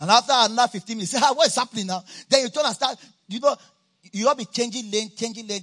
And 0.00 0.10
after 0.10 0.32
another 0.34 0.70
15 0.70 0.96
minutes, 0.96 1.12
say, 1.12 1.18
ah, 1.22 1.32
what 1.34 1.46
is 1.46 1.54
happening 1.54 1.86
now? 1.86 2.02
Then 2.28 2.42
you 2.42 2.48
turn 2.50 2.66
and 2.66 2.74
start, 2.74 2.96
you 3.28 3.40
know, 3.40 3.56
you 4.12 4.28
all 4.28 4.34
be 4.34 4.44
changing 4.44 4.90
lane, 4.90 5.10
changing 5.16 5.46
lane. 5.46 5.62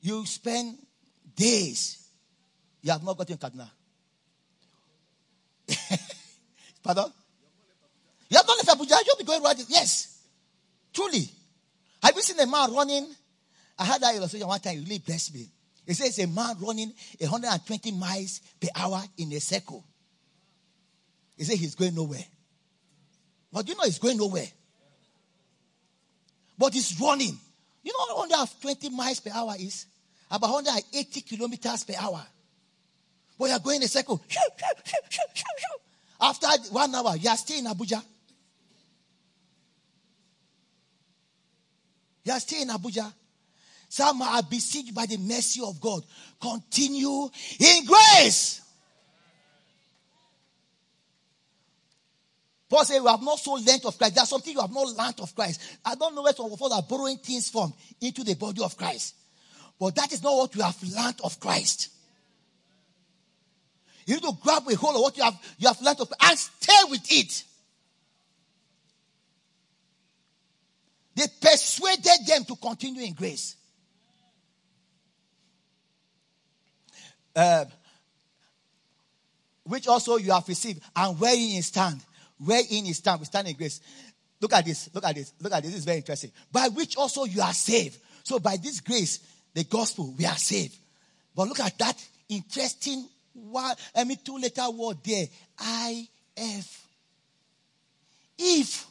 You 0.00 0.24
spend 0.26 0.78
days 1.36 2.06
you 2.86 2.92
have 2.92 3.02
not 3.02 3.18
gotten 3.18 3.36
Kaduna. 3.36 3.68
Pardon? 6.84 7.12
You 8.28 8.36
have 8.36 8.46
not 8.46 8.56
left 8.58 8.78
Abuja. 8.78 9.04
You'll 9.04 9.16
be 9.16 9.24
going 9.24 9.42
right. 9.42 9.56
Yes. 9.68 10.22
Truly. 10.92 11.28
Have 12.00 12.14
you 12.14 12.22
seen 12.22 12.38
a 12.38 12.46
man 12.46 12.72
running? 12.72 13.12
I 13.76 13.84
had 13.84 14.00
that 14.02 14.14
illustration 14.14 14.46
one 14.46 14.60
time. 14.60 14.78
It 14.78 14.82
really 14.84 15.00
blessed 15.00 15.34
me. 15.34 15.48
It 15.86 15.94
says 15.94 16.18
a 16.18 16.26
man 16.26 16.56
running 16.60 16.92
120 17.18 17.92
miles 17.92 18.40
per 18.60 18.68
hour 18.74 19.02
in 19.16 19.32
a 19.32 19.40
circle. 19.40 19.84
He 21.36 21.44
said 21.44 21.56
he's 21.58 21.74
going 21.74 21.94
nowhere. 21.94 22.24
But 23.52 23.68
you 23.68 23.74
know 23.76 23.84
he's 23.84 23.98
going 23.98 24.16
nowhere. 24.16 24.48
But 26.58 26.72
he's 26.74 26.98
running. 27.00 27.38
You 27.82 27.92
know 27.92 28.14
what 28.14 28.28
120 28.30 28.90
miles 28.90 29.20
per 29.20 29.30
hour 29.32 29.54
is? 29.58 29.86
About 30.30 30.50
180 30.50 31.20
kilometers 31.20 31.84
per 31.84 31.94
hour. 32.00 32.26
But 33.38 33.50
you're 33.50 33.58
going 33.60 33.76
in 33.76 33.82
a 33.84 33.88
circle. 33.88 34.20
After 36.20 36.46
one 36.70 36.94
hour, 36.94 37.16
you 37.16 37.28
are 37.28 37.36
still 37.36 37.58
in 37.58 37.66
Abuja. 37.66 38.02
You 42.24 42.32
are 42.32 42.40
still 42.40 42.62
in 42.62 42.68
Abuja. 42.68 43.12
Some 43.88 44.22
are 44.22 44.42
besieged 44.42 44.94
by 44.94 45.06
the 45.06 45.16
mercy 45.18 45.62
of 45.64 45.80
God. 45.80 46.02
Continue 46.40 47.28
in 47.58 47.84
grace. 47.86 48.60
Paul 52.68 52.84
said, 52.84 52.96
You 52.96 53.06
have 53.06 53.22
not 53.22 53.38
so 53.38 53.52
length 53.52 53.86
of 53.86 53.96
Christ. 53.96 54.14
There's 54.16 54.28
something 54.28 54.52
you 54.52 54.60
have 54.60 54.72
not 54.72 54.88
learned 54.88 55.20
of 55.20 55.34
Christ. 55.34 55.78
I 55.84 55.94
don't 55.94 56.14
know 56.14 56.22
where 56.22 56.32
some 56.32 56.52
of 56.52 56.60
us 56.60 56.72
are 56.72 56.82
borrowing 56.82 57.18
things 57.18 57.48
from 57.48 57.72
into 58.00 58.24
the 58.24 58.34
body 58.34 58.62
of 58.62 58.76
Christ. 58.76 59.14
But 59.78 59.94
that 59.94 60.12
is 60.12 60.22
not 60.22 60.36
what 60.36 60.54
you 60.54 60.62
have 60.62 60.82
learned 60.82 61.20
of 61.22 61.38
Christ. 61.38 61.90
You 64.06 64.14
need 64.14 64.22
to 64.22 64.32
grab 64.42 64.62
a 64.68 64.76
hold 64.76 64.96
of 64.96 65.02
what 65.02 65.16
you 65.16 65.24
have, 65.24 65.34
you 65.58 65.68
have 65.68 65.80
learned 65.80 66.00
of 66.00 66.12
and 66.20 66.38
stay 66.38 66.72
with 66.88 67.06
it. 67.10 67.44
They 71.14 71.26
persuaded 71.40 72.26
them 72.26 72.44
to 72.44 72.56
continue 72.56 73.02
in 73.02 73.14
grace. 73.14 73.56
Uh, 77.36 77.66
which 79.64 79.86
also 79.86 80.16
you 80.16 80.32
have 80.32 80.48
received, 80.48 80.80
and 80.94 81.20
wherein 81.20 81.38
you 81.38 81.62
stand. 81.62 82.00
Wherein 82.38 82.86
you 82.86 82.94
stand, 82.94 83.20
we 83.20 83.26
stand 83.26 83.48
in 83.48 83.56
grace. 83.56 83.80
Look 84.40 84.52
at 84.54 84.64
this, 84.64 84.88
look 84.94 85.04
at 85.04 85.14
this, 85.14 85.34
look 85.40 85.52
at 85.52 85.62
this. 85.62 85.72
This 85.72 85.80
is 85.80 85.84
very 85.84 85.98
interesting. 85.98 86.30
By 86.50 86.68
which 86.68 86.96
also 86.96 87.24
you 87.24 87.42
are 87.42 87.52
saved. 87.52 87.98
So 88.22 88.38
by 88.38 88.56
this 88.56 88.80
grace, 88.80 89.20
the 89.52 89.64
gospel, 89.64 90.14
we 90.16 90.24
are 90.24 90.36
saved. 90.36 90.76
But 91.34 91.48
look 91.48 91.60
at 91.60 91.76
that 91.78 92.02
interesting 92.28 93.06
one, 93.34 93.74
I 93.94 94.04
mean, 94.04 94.18
two 94.24 94.38
letter 94.38 94.70
word 94.70 94.98
there. 95.04 95.26
I 95.58 96.08
F. 96.36 96.86
If. 98.38 98.86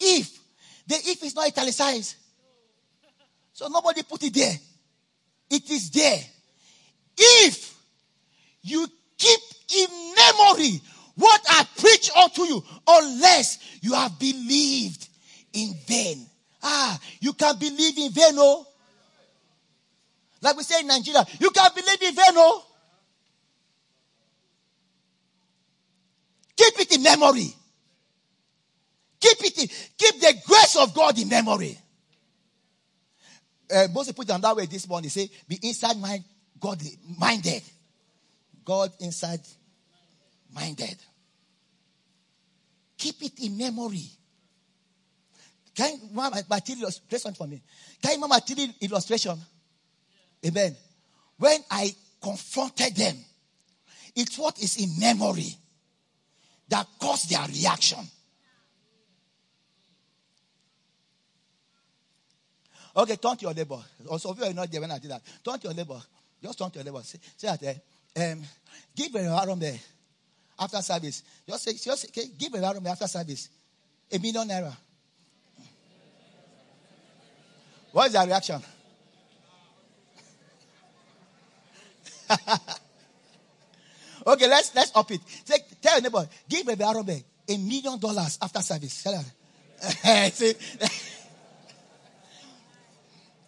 If. 0.00 0.38
The 0.86 0.96
if 0.96 1.22
is 1.22 1.34
not 1.34 1.46
italicized. 1.46 2.16
So 3.52 3.68
nobody 3.68 4.02
put 4.02 4.24
it 4.24 4.34
there. 4.34 4.58
It 5.50 5.70
is 5.70 5.90
there. 5.90 6.18
If 7.16 7.74
you 8.62 8.86
keep 9.18 9.40
in 9.76 10.14
memory 10.16 10.80
what 11.16 11.40
I 11.48 11.66
preach 11.78 12.10
unto 12.16 12.42
you 12.42 12.64
unless 12.86 13.58
you 13.80 13.94
have 13.94 14.18
believed 14.18 15.08
in 15.52 15.74
vain. 15.86 16.26
Ah, 16.62 16.98
you 17.20 17.32
can 17.34 17.56
believe 17.58 17.98
in 17.98 18.10
vain, 18.10 18.34
oh. 18.36 18.66
Like 20.40 20.56
we 20.56 20.62
say 20.62 20.80
in 20.80 20.86
Nigeria, 20.86 21.24
you 21.38 21.50
can 21.50 21.70
believe 21.74 22.02
in 22.02 22.14
vain, 22.14 22.34
oh. 22.34 22.64
Keep 26.56 26.80
it 26.80 26.96
in 26.96 27.02
memory. 27.02 27.54
Keep 29.20 29.44
it 29.44 29.58
in, 29.58 29.68
keep 29.96 30.20
the 30.20 30.34
grace 30.46 30.76
of 30.76 30.94
God 30.94 31.18
in 31.18 31.28
memory. 31.28 31.78
Uh, 33.74 33.88
Moses 33.92 34.12
put 34.12 34.28
it 34.28 34.40
that 34.40 34.56
way 34.56 34.66
this 34.66 34.86
morning. 34.88 35.10
Say, 35.10 35.30
be 35.48 35.58
inside 35.62 35.96
mind, 35.96 36.24
God 36.64 36.82
minded. 37.18 37.62
God 38.64 38.90
inside 39.00 39.40
minded. 40.54 40.96
Keep 42.96 43.22
it 43.22 43.32
in 43.44 43.58
memory. 43.58 44.06
Can 45.74 45.92
you 45.92 46.08
remember 46.08 46.38
illustration 46.66 47.34
for 47.34 47.46
me? 47.46 47.60
Can 48.00 48.12
you 48.12 48.16
remember 48.16 48.40
my 48.48 48.74
illustration? 48.80 49.38
Amen. 50.46 50.74
When 51.36 51.58
I 51.70 51.94
confronted 52.22 52.96
them, 52.96 53.16
it's 54.16 54.38
what 54.38 54.58
is 54.58 54.78
in 54.78 54.98
memory 54.98 55.54
that 56.70 56.86
caused 56.98 57.28
their 57.28 57.46
reaction. 57.46 57.98
Okay, 62.96 63.16
turn 63.16 63.36
to 63.36 63.42
your 63.42 63.54
neighbor. 63.54 63.84
Also, 64.08 64.32
if 64.32 64.38
you 64.38 64.44
are 64.44 64.54
not 64.54 64.72
there 64.72 64.80
when 64.80 64.92
I 64.92 64.98
did 64.98 65.10
that, 65.10 65.20
turn 65.44 65.58
to 65.58 65.66
your 65.68 65.74
neighbor. 65.74 66.00
Just 66.44 66.58
turn 66.58 66.70
to 66.70 66.78
your 66.78 66.84
neighbor. 66.84 67.02
Say, 67.02 67.18
say 67.38 67.48
that, 67.48 67.62
uh, 67.64 68.32
um, 68.32 68.42
give 68.94 69.14
a 69.14 69.26
around 69.26 69.60
there 69.60 69.78
after 70.58 70.82
service. 70.82 71.22
Just 71.48 71.64
say, 71.64 71.72
just 71.72 72.02
say, 72.02 72.08
okay, 72.08 72.28
give 72.38 72.52
a 72.52 72.58
around 72.58 72.86
after 72.86 73.08
service. 73.08 73.48
A 74.12 74.18
million 74.18 74.46
naira. 74.46 74.76
What 77.92 78.08
is 78.08 78.12
their 78.12 78.26
reaction? 78.26 78.60
okay, 84.26 84.48
let's 84.48 84.74
let's 84.74 84.92
up 84.94 85.10
it. 85.12 85.22
Say, 85.46 85.56
tell 85.80 85.94
your 85.94 86.02
neighbor, 86.02 86.28
give 86.46 86.68
a 86.68 86.72
Arabe 86.72 87.22
a 87.48 87.56
million 87.56 87.98
dollars 87.98 88.38
after 88.42 88.60
service. 88.60 89.02
Tell 89.02 89.14
her. 89.14 89.24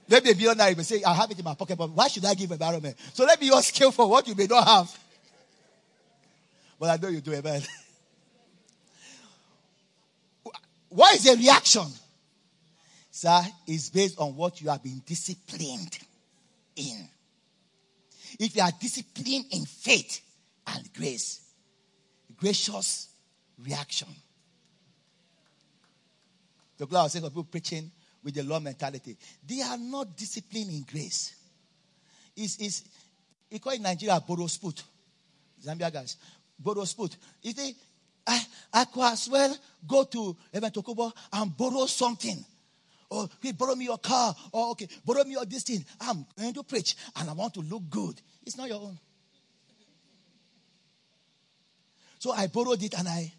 Maybe 0.09 0.31
a 0.31 0.35
billionaire 0.35 0.77
may 0.77 0.83
say, 0.83 1.03
I 1.03 1.15
have 1.15 1.31
it 1.31 1.39
in 1.39 1.45
my 1.45 1.55
pocket, 1.55 1.77
but 1.77 1.91
why 1.91 2.09
should 2.09 2.25
I 2.25 2.35
give 2.35 2.53
Arabe? 2.53 2.95
So 3.13 3.25
let 3.25 3.41
me 3.41 3.49
your 3.49 3.63
skill 3.63 3.91
for 3.91 4.09
what 4.09 4.27
you 4.29 4.35
may 4.35 4.47
not 4.47 4.67
have. 4.67 4.99
But 6.79 6.91
I 6.91 6.97
know 7.03 7.09
you 7.09 7.21
do 7.21 7.33
it, 7.33 7.45
man. 7.45 7.63
What 10.89 11.15
is 11.15 11.25
the 11.25 11.37
reaction? 11.37 11.85
Sir, 13.11 13.43
is 13.67 13.91
based 13.91 14.19
on 14.19 14.35
what 14.35 14.63
you 14.63 14.71
have 14.71 14.83
been 14.83 15.03
disciplined 15.05 15.99
in. 16.75 17.09
If 18.39 18.57
you 18.57 18.63
are 18.63 18.73
disciplined 18.81 19.45
in 19.51 19.67
faith 19.67 20.23
and 20.67 20.93
grace, 20.95 21.41
gracious 22.39 23.09
reaction. 23.63 24.09
The 26.79 26.87
glad 26.87 27.07
of 27.07 27.23
people 27.23 27.45
preaching 27.45 27.91
with 28.27 28.35
the 28.35 28.43
law 28.43 28.59
mentality. 28.59 29.17
They 29.47 29.63
are 29.63 29.79
not 29.79 30.17
disciplined 30.17 30.69
in 30.69 30.83
grace. 30.83 31.33
It's, 32.37 32.57
it's, 32.57 32.83
you 33.49 33.61
call 33.61 33.73
it 33.73 33.81
Nigeria 33.81 34.21
borrow 34.27 34.49
sput. 34.49 34.83
Zambia 35.65 35.93
guys. 35.93 36.17
Borrow 36.59 36.83
sput. 36.85 37.17
You 37.41 37.53
think, 37.53 37.77
I, 38.27 38.45
I 38.73 38.85
could 38.87 39.05
as 39.05 39.29
well 39.31 39.57
go 39.87 40.03
to 40.03 40.37
Evan 40.53 40.73
Tokubo 40.73 41.13
and 41.35 41.57
borrow 41.57 41.87
something. 41.87 42.45
Or, 43.09 43.29
hey, 43.41 43.53
borrow 43.53 43.77
me 43.77 43.85
your 43.85 43.99
car. 43.99 44.35
Or, 44.51 44.73
okay, 44.73 44.89
borrow 45.05 45.23
me 45.23 45.31
your 45.35 45.45
this 45.45 45.63
thing. 45.63 45.85
I'm 46.01 46.27
going 46.37 46.53
to 46.55 46.65
preach 46.65 46.97
and 47.15 47.31
I 47.31 47.33
want 47.33 47.55
to 47.55 47.61
look 47.61 47.89
good. 47.89 48.21
It's 48.45 48.59
not 48.59 48.67
your 48.67 48.81
own. 48.81 48.99
So 52.19 52.33
I 52.33 52.49
borrowed 52.49 52.83
it 52.83 52.99
and 52.99 53.07
I. 53.07 53.33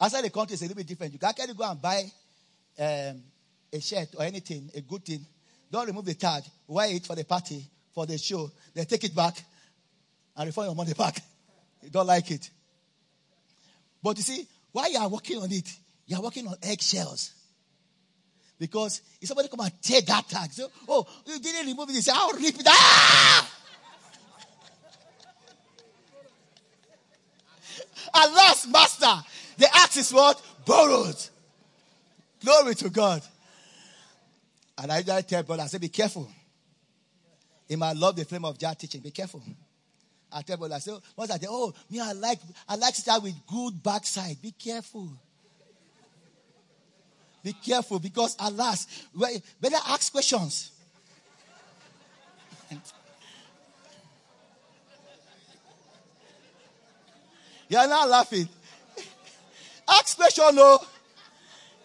Outside 0.00 0.22
the 0.22 0.30
country, 0.30 0.54
it's 0.54 0.62
a 0.62 0.64
little 0.66 0.76
bit 0.76 0.86
different. 0.86 1.12
You 1.12 1.18
can't 1.18 1.56
go 1.56 1.70
and 1.70 1.82
buy 1.82 2.04
um, 2.78 3.22
a 3.72 3.80
shirt 3.80 4.08
or 4.16 4.24
anything, 4.24 4.70
a 4.74 4.80
good 4.80 5.04
thing. 5.04 5.24
Don't 5.70 5.86
remove 5.86 6.04
the 6.04 6.14
tag. 6.14 6.44
Wear 6.66 6.88
it 6.94 7.04
for 7.04 7.16
the 7.16 7.24
party, 7.24 7.64
for 7.92 8.06
the 8.06 8.16
show. 8.16 8.50
Then 8.74 8.86
take 8.86 9.04
it 9.04 9.14
back 9.14 9.42
and 10.36 10.46
refund 10.46 10.66
your 10.68 10.74
money 10.76 10.94
back. 10.94 11.20
You 11.82 11.90
don't 11.90 12.06
like 12.06 12.30
it. 12.30 12.48
But 14.02 14.16
you 14.16 14.22
see, 14.22 14.46
while 14.72 14.90
you 14.90 14.98
are 14.98 15.08
working 15.08 15.38
on 15.38 15.50
it, 15.50 15.68
you 16.06 16.16
are 16.16 16.22
working 16.22 16.46
on 16.46 16.54
eggshells. 16.62 17.32
Because 18.58 19.02
if 19.20 19.28
somebody 19.28 19.48
come 19.48 19.60
and 19.60 19.72
take 19.82 20.06
that 20.06 20.28
tag, 20.28 20.50
say, 20.52 20.64
oh, 20.88 21.06
you 21.26 21.38
didn't 21.38 21.66
remove 21.66 21.90
it, 21.90 21.94
you 21.94 22.00
say, 22.02 22.12
I'll 22.14 22.32
rip 22.32 22.58
it. 22.58 22.66
Ah! 22.66 23.50
Alas, 28.14 28.66
master, 28.66 29.22
the 29.58 29.68
axe 29.76 29.96
is 29.96 30.12
what? 30.12 30.40
Borrowed. 30.64 31.16
Glory 32.42 32.76
to 32.76 32.88
God. 32.88 33.20
And 34.80 34.92
I 34.92 35.02
just 35.02 35.28
tell 35.28 35.42
brother, 35.42 35.64
I 35.64 35.66
say, 35.66 35.78
be 35.78 35.88
careful. 35.88 36.30
In 37.68 37.80
my 37.80 37.92
love 37.92 38.14
the 38.16 38.24
flame 38.24 38.44
of 38.44 38.56
Jah 38.56 38.74
teaching, 38.78 39.00
be 39.00 39.10
careful. 39.10 39.42
I 40.32 40.42
tell 40.42 40.56
brother, 40.56 40.76
I 40.76 40.78
say, 40.78 40.92
once 41.16 41.30
I 41.32 41.38
say, 41.38 41.48
oh, 41.50 41.74
me, 41.90 41.98
I 42.00 42.12
like, 42.12 42.38
I 42.68 42.76
like 42.76 42.94
start 42.94 43.24
with 43.24 43.34
good 43.46 43.82
backside. 43.82 44.40
Be 44.40 44.52
careful. 44.52 45.10
Be 47.42 47.52
careful 47.52 47.98
because 47.98 48.36
alas, 48.38 48.86
better 49.60 49.76
ask 49.88 50.12
questions. 50.12 50.70
You're 57.68 57.88
not 57.88 58.08
laughing. 58.08 58.48
Ask 59.88 60.16
question, 60.16 60.54
no. 60.54 60.78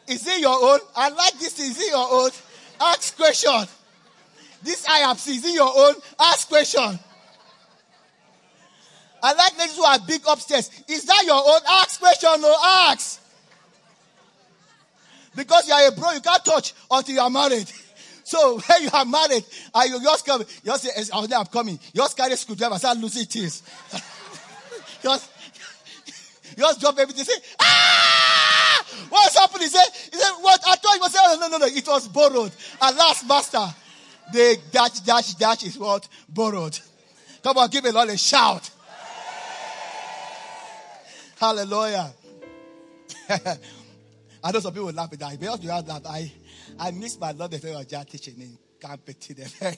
Is 0.08 0.28
it 0.28 0.40
your 0.42 0.58
own? 0.62 0.80
I 0.96 1.10
like 1.10 1.40
this. 1.40 1.60
Is 1.60 1.80
it 1.80 1.92
your 1.92 2.08
own? 2.12 2.30
Ask 2.80 3.16
question. 3.16 3.66
This 4.62 4.86
I 4.88 5.02
IAPC, 5.02 5.28
is 5.30 5.46
it 5.46 5.54
your 5.54 5.72
own? 5.76 5.96
Ask 6.20 6.48
question. 6.48 7.00
I 9.22 9.34
like 9.34 9.58
ladies 9.58 9.78
who 9.78 9.84
are 9.84 10.00
big 10.06 10.22
upstairs. 10.28 10.70
Is 10.88 11.06
that 11.06 11.24
your 11.26 11.36
own? 11.36 11.62
Ask 11.68 12.00
question, 12.00 12.42
no. 12.42 12.54
Ask. 12.62 13.22
Because 15.36 15.68
you 15.68 15.74
are 15.74 15.88
a 15.88 15.92
bro, 15.92 16.12
you 16.12 16.22
can't 16.22 16.44
touch 16.44 16.74
until 16.92 17.16
you 17.16 17.22
are 17.22 17.30
married. 17.30 17.72
So 18.26 18.58
when 18.58 18.84
you 18.84 18.90
are 18.94 19.04
married, 19.04 19.44
and 19.76 19.90
you 19.90 20.02
just 20.02 20.26
come, 20.26 20.40
you 20.42 20.48
just 20.64 20.84
say, 20.84 21.12
I'm 21.14 21.46
coming. 21.48 21.78
You 21.94 22.02
just 22.02 22.16
carry 22.16 22.32
a 22.32 22.38
screwdriver, 22.38 22.80
start 22.80 22.98
losing 22.98 23.26
just, 25.04 25.30
you 26.58 26.64
just 26.64 26.80
drop 26.80 26.98
everything, 26.98 27.24
say, 27.24 27.34
ah! 27.60 28.86
What's 29.10 29.38
happening? 29.38 29.64
He 29.64 29.70
said, 29.70 29.86
he 30.12 30.18
said, 30.18 30.32
what? 30.42 30.62
I 30.68 30.76
thought 30.76 30.96
it 30.96 31.02
was, 31.02 31.16
oh, 31.18 31.38
no, 31.40 31.48
no, 31.48 31.58
no, 31.58 31.66
it 31.66 31.88
was 31.88 32.08
borrowed. 32.08 32.52
And 32.82 32.98
last 32.98 33.28
master, 33.28 33.66
the 34.32 34.58
dash, 34.72 35.00
dash, 35.02 35.34
dash 35.36 35.64
is 35.64 35.78
what? 35.78 36.08
Borrowed. 36.30 36.80
Come 37.44 37.58
on, 37.58 37.70
give 37.70 37.86
a 37.86 37.92
Lord 37.92 38.10
a 38.10 38.18
shout. 38.18 38.70
Hallelujah. 41.40 42.14
I 43.30 44.52
know 44.52 44.60
some 44.60 44.74
people 44.74 44.92
laugh 44.92 45.12
at 45.12 45.20
that. 45.20 45.40
Because 45.40 45.64
you 45.64 45.70
have 45.70 45.86
that, 45.88 46.06
I, 46.08 46.32
I 46.80 46.92
miss 46.92 47.20
my 47.20 47.32
love 47.32 47.52
the 47.52 47.86
Jah 47.88 48.06
teaching 48.10 48.40
in 48.40 48.58
Campeti. 48.80 49.36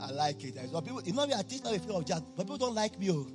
I 0.00 0.10
like 0.12 0.44
it. 0.44 0.54
Some 0.70 0.84
people, 0.84 1.02
you 1.02 1.12
know, 1.12 1.22
I 1.22 1.42
teach 1.42 1.62
the 1.62 1.78
fear 1.78 1.92
of 1.92 2.04
Jah, 2.04 2.22
but 2.36 2.44
people 2.44 2.58
don't 2.58 2.74
like 2.74 2.98
me. 2.98 3.10
Oh. 3.10 3.26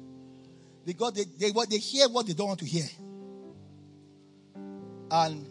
Because 0.86 1.13
they, 1.13 1.23
they, 1.23 1.51
what, 1.51 1.69
they 1.69 1.77
hear 1.77 2.07
what 2.09 2.27
they 2.27 2.34
don't 2.34 2.47
want 2.47 2.59
to 2.59 2.65
hear. 2.65 2.86
And 5.09 5.47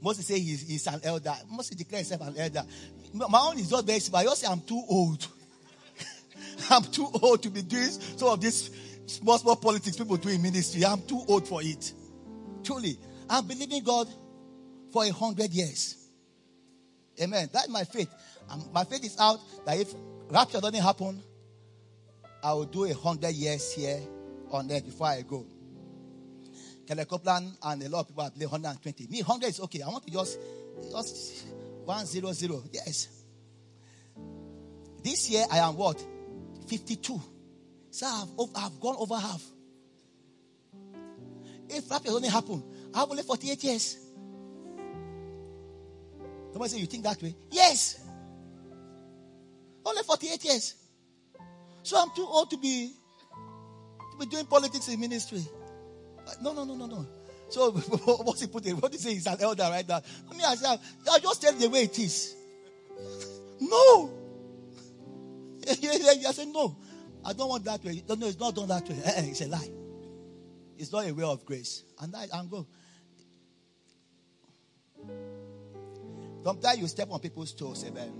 Moses 0.00 0.26
say 0.26 0.38
he's, 0.38 0.62
he's 0.62 0.86
an 0.86 1.00
elder. 1.04 1.34
Moses 1.50 1.76
declare 1.76 2.00
himself 2.00 2.22
an 2.22 2.34
elder. 2.36 2.64
My 3.12 3.40
own 3.42 3.58
is 3.58 3.70
not 3.70 3.84
very 3.84 3.98
simple. 3.98 4.20
I 4.20 4.24
just 4.24 4.40
say 4.40 4.48
I'm 4.48 4.60
too 4.60 4.82
old. 4.88 5.26
I'm 6.70 6.82
too 6.84 7.08
old 7.22 7.42
to 7.42 7.50
be 7.50 7.62
doing 7.62 7.90
some 7.90 8.28
of 8.28 8.40
this 8.40 8.70
small, 9.06 9.38
small 9.38 9.56
politics 9.56 9.96
people 9.96 10.16
do 10.16 10.28
in 10.28 10.42
ministry. 10.42 10.84
I'm 10.84 11.02
too 11.02 11.22
old 11.26 11.46
for 11.46 11.62
it. 11.62 11.92
Truly. 12.62 12.98
I'm 13.28 13.46
believing 13.46 13.82
God 13.82 14.08
for 14.92 15.04
a 15.04 15.10
hundred 15.10 15.50
years. 15.50 15.96
Amen. 17.20 17.48
That's 17.52 17.68
my 17.68 17.84
faith. 17.84 18.10
Um, 18.48 18.64
my 18.72 18.84
faith 18.84 19.04
is 19.04 19.16
out 19.18 19.38
that 19.66 19.78
if 19.78 19.92
rapture 20.28 20.60
doesn't 20.60 20.82
happen, 20.82 21.22
I 22.42 22.52
will 22.54 22.64
do 22.64 22.84
a 22.84 22.94
hundred 22.94 23.34
years 23.34 23.72
here 23.72 24.00
on 24.50 24.70
earth 24.70 24.84
before 24.84 25.08
I 25.08 25.22
go. 25.22 25.46
Kenneth 26.86 27.08
Copeland 27.08 27.56
and 27.62 27.82
a 27.82 27.88
lot 27.88 28.00
of 28.00 28.08
people 28.08 28.24
have 28.24 28.34
played 28.34 28.50
120. 28.50 29.06
Me, 29.08 29.22
100 29.22 29.46
is 29.48 29.60
okay. 29.60 29.82
I 29.82 29.88
want 29.88 30.04
to 30.04 30.10
just, 30.10 30.38
just 30.90 31.46
100. 31.84 32.62
Yes. 32.72 33.08
This 35.02 35.30
year 35.30 35.44
I 35.50 35.58
am 35.58 35.76
what? 35.76 36.04
52. 36.66 37.20
So 37.90 38.06
I've, 38.06 38.28
I've 38.56 38.80
gone 38.80 38.96
over 38.98 39.16
half. 39.16 39.42
If 41.68 41.90
rapture 41.90 42.10
only 42.10 42.28
happened, 42.28 42.64
I 42.92 43.00
have 43.00 43.10
only 43.10 43.22
48 43.22 43.62
years. 43.64 43.98
Somebody 46.52 46.70
say, 46.70 46.78
You 46.78 46.86
think 46.86 47.04
that 47.04 47.22
way? 47.22 47.36
Yes. 47.50 48.00
Only 49.84 50.02
48 50.02 50.44
years. 50.44 50.74
So 51.90 52.00
I'm 52.00 52.10
too 52.14 52.24
old 52.24 52.48
to 52.50 52.56
be, 52.56 52.92
to 54.12 54.16
be 54.16 54.26
doing 54.26 54.46
politics 54.46 54.86
in 54.86 55.00
ministry. 55.00 55.42
Uh, 56.24 56.30
no, 56.40 56.52
no, 56.52 56.62
no, 56.62 56.76
no, 56.76 56.86
no. 56.86 57.04
So 57.48 57.72
what's 58.22 58.42
he 58.42 58.46
put 58.46 58.62
putting? 58.62 58.76
What 58.76 58.94
is 58.94 59.02
he 59.02 59.08
say? 59.08 59.14
He's 59.14 59.26
an 59.26 59.38
elder 59.40 59.64
right 59.64 59.88
now. 59.88 60.00
I 60.30 60.32
mean, 60.32 60.44
I, 60.46 60.54
said, 60.54 60.78
I 61.10 61.18
just 61.18 61.42
tell 61.42 61.52
the 61.52 61.68
way 61.68 61.82
it 61.82 61.98
is. 61.98 62.36
No. 63.60 64.12
I 65.68 66.32
said, 66.32 66.46
no. 66.48 66.76
I 67.24 67.32
don't 67.32 67.48
want 67.48 67.64
that 67.64 67.82
way. 67.84 68.04
No, 68.08 68.14
no, 68.14 68.28
it's 68.28 68.38
not 68.38 68.54
done 68.54 68.68
that 68.68 68.88
way. 68.88 68.96
Eh, 69.04 69.12
eh, 69.16 69.24
it's 69.26 69.40
a 69.40 69.48
lie. 69.48 69.68
It's 70.78 70.92
not 70.92 71.08
a 71.08 71.12
way 71.12 71.24
of 71.24 71.44
grace. 71.44 71.82
And 72.00 72.14
I 72.14 72.26
and 72.32 72.48
go. 72.48 72.68
Sometimes 76.44 76.78
you 76.78 76.86
step 76.86 77.10
on 77.10 77.18
people's 77.18 77.52
toes, 77.52 77.84
amen. 77.84 78.12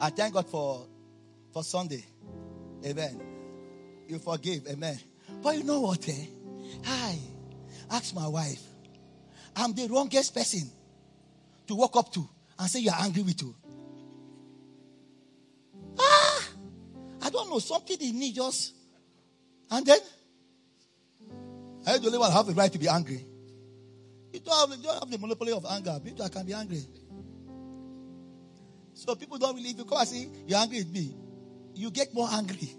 I 0.00 0.10
thank 0.10 0.34
God 0.34 0.46
for 0.46 0.86
for 1.52 1.62
Sunday. 1.62 2.04
Amen. 2.84 3.20
You 4.08 4.18
forgive, 4.18 4.66
amen. 4.68 4.98
But 5.42 5.56
you 5.56 5.64
know 5.64 5.80
what, 5.80 6.08
eh? 6.08 6.26
Hi. 6.84 7.18
Ask 7.90 8.14
my 8.14 8.26
wife. 8.26 8.62
I'm 9.54 9.74
the 9.74 9.86
wrongest 9.88 10.34
person 10.34 10.70
to 11.66 11.74
walk 11.74 11.96
up 11.96 12.12
to 12.14 12.28
and 12.58 12.70
say 12.70 12.80
you're 12.80 12.94
angry 12.98 13.22
with 13.22 13.40
you. 13.42 13.54
Ah! 15.98 16.48
I 17.22 17.30
don't 17.30 17.50
know. 17.50 17.58
Something 17.58 17.98
in 18.00 18.18
me 18.18 18.32
just. 18.32 18.74
And 19.70 19.84
then 19.84 19.98
I 21.86 21.98
the 21.98 22.06
only 22.06 22.18
one 22.18 22.32
have 22.32 22.46
the 22.46 22.54
right 22.54 22.72
to 22.72 22.78
be 22.78 22.88
angry. 22.88 23.24
You 24.32 24.40
don't 24.40 24.70
have, 24.70 24.78
you 24.78 24.84
don't 24.84 24.98
have 24.98 25.10
the 25.10 25.18
monopoly 25.18 25.52
of 25.52 25.66
anger. 25.66 26.00
People 26.02 26.28
can 26.28 26.46
be 26.46 26.54
angry. 26.54 26.82
So 28.94 29.14
people 29.14 29.38
don't 29.38 29.58
if 29.58 29.76
you 29.76 29.84
come 29.84 29.98
and 29.98 30.08
say, 30.08 30.28
you're 30.46 30.58
angry 30.58 30.78
with 30.78 30.92
me, 30.92 31.14
you 31.74 31.90
get 31.90 32.14
more 32.14 32.28
angry. 32.30 32.70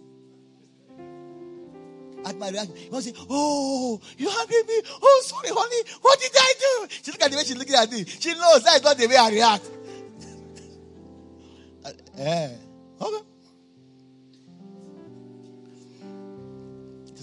At 2.25 2.37
my 2.37 2.49
reaction, 2.49 2.75
you 2.91 3.01
say, 3.01 3.13
Oh, 3.29 3.99
you 4.17 4.29
angry 4.29 4.63
me? 4.63 4.81
Oh, 5.01 5.21
sorry, 5.25 5.49
honey. 5.51 5.89
What 6.01 6.19
did 6.19 6.31
I 6.33 6.53
do? 6.59 6.87
She 7.03 7.11
look 7.11 7.21
at 7.21 7.31
the 7.31 7.37
way 7.37 7.43
she's 7.43 7.57
looking 7.57 7.75
at 7.75 7.91
me. 7.91 8.05
She 8.05 8.33
knows 8.33 8.63
that's 8.63 8.83
not 8.83 8.97
the 8.97 9.07
way 9.07 9.17
I 9.17 9.29
react. 9.29 9.69
uh, 11.85 11.91
eh. 12.17 12.49
Okay. 13.01 13.25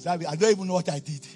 I 0.06 0.16
don't 0.16 0.50
even 0.50 0.66
know 0.66 0.74
what 0.74 0.88
I 0.88 0.98
did. 0.98 1.26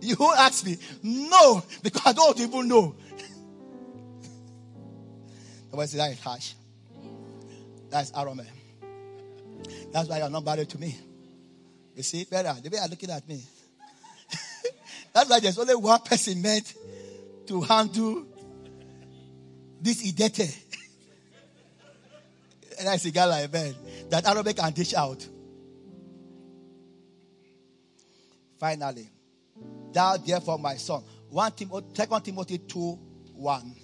You 0.00 0.16
ask 0.36 0.64
me? 0.64 0.78
No, 1.02 1.62
because 1.82 2.02
I 2.06 2.12
don't 2.12 2.38
even 2.40 2.68
know. 2.68 2.94
Somebody 5.70 5.88
say 5.88 5.98
that 5.98 6.12
is 6.12 6.20
harsh. 6.20 6.54
That's 7.90 8.12
arrogant. 8.16 8.48
That's 9.92 10.08
why 10.08 10.18
you're 10.18 10.30
not 10.30 10.44
married 10.44 10.68
to 10.70 10.78
me. 10.78 10.96
You 11.96 12.02
see, 12.02 12.24
better 12.24 12.54
the 12.60 12.70
way 12.70 12.78
you're 12.78 12.88
looking 12.88 13.10
at 13.10 13.28
me. 13.28 13.42
That's 15.12 15.28
why 15.28 15.40
there's 15.40 15.58
only 15.58 15.74
one 15.74 16.00
person 16.00 16.40
meant 16.40 16.72
to 17.46 17.60
handle 17.62 18.24
this 19.80 20.02
idete. 20.06 20.56
and 22.78 22.88
I 22.88 22.96
see 22.96 23.10
guy 23.10 23.24
like 23.24 23.52
man 23.52 23.74
that 24.08 24.24
Arabic 24.26 24.56
can 24.56 24.72
dish 24.72 24.94
out. 24.94 25.26
Finally, 28.58 29.08
thou 29.92 30.16
therefore 30.16 30.58
my 30.58 30.76
son. 30.76 31.02
1 31.30 31.52
Timothy, 31.52 31.86
2 31.94 32.20
Timothy 32.20 32.58
2 32.58 32.98
1. 33.34 33.74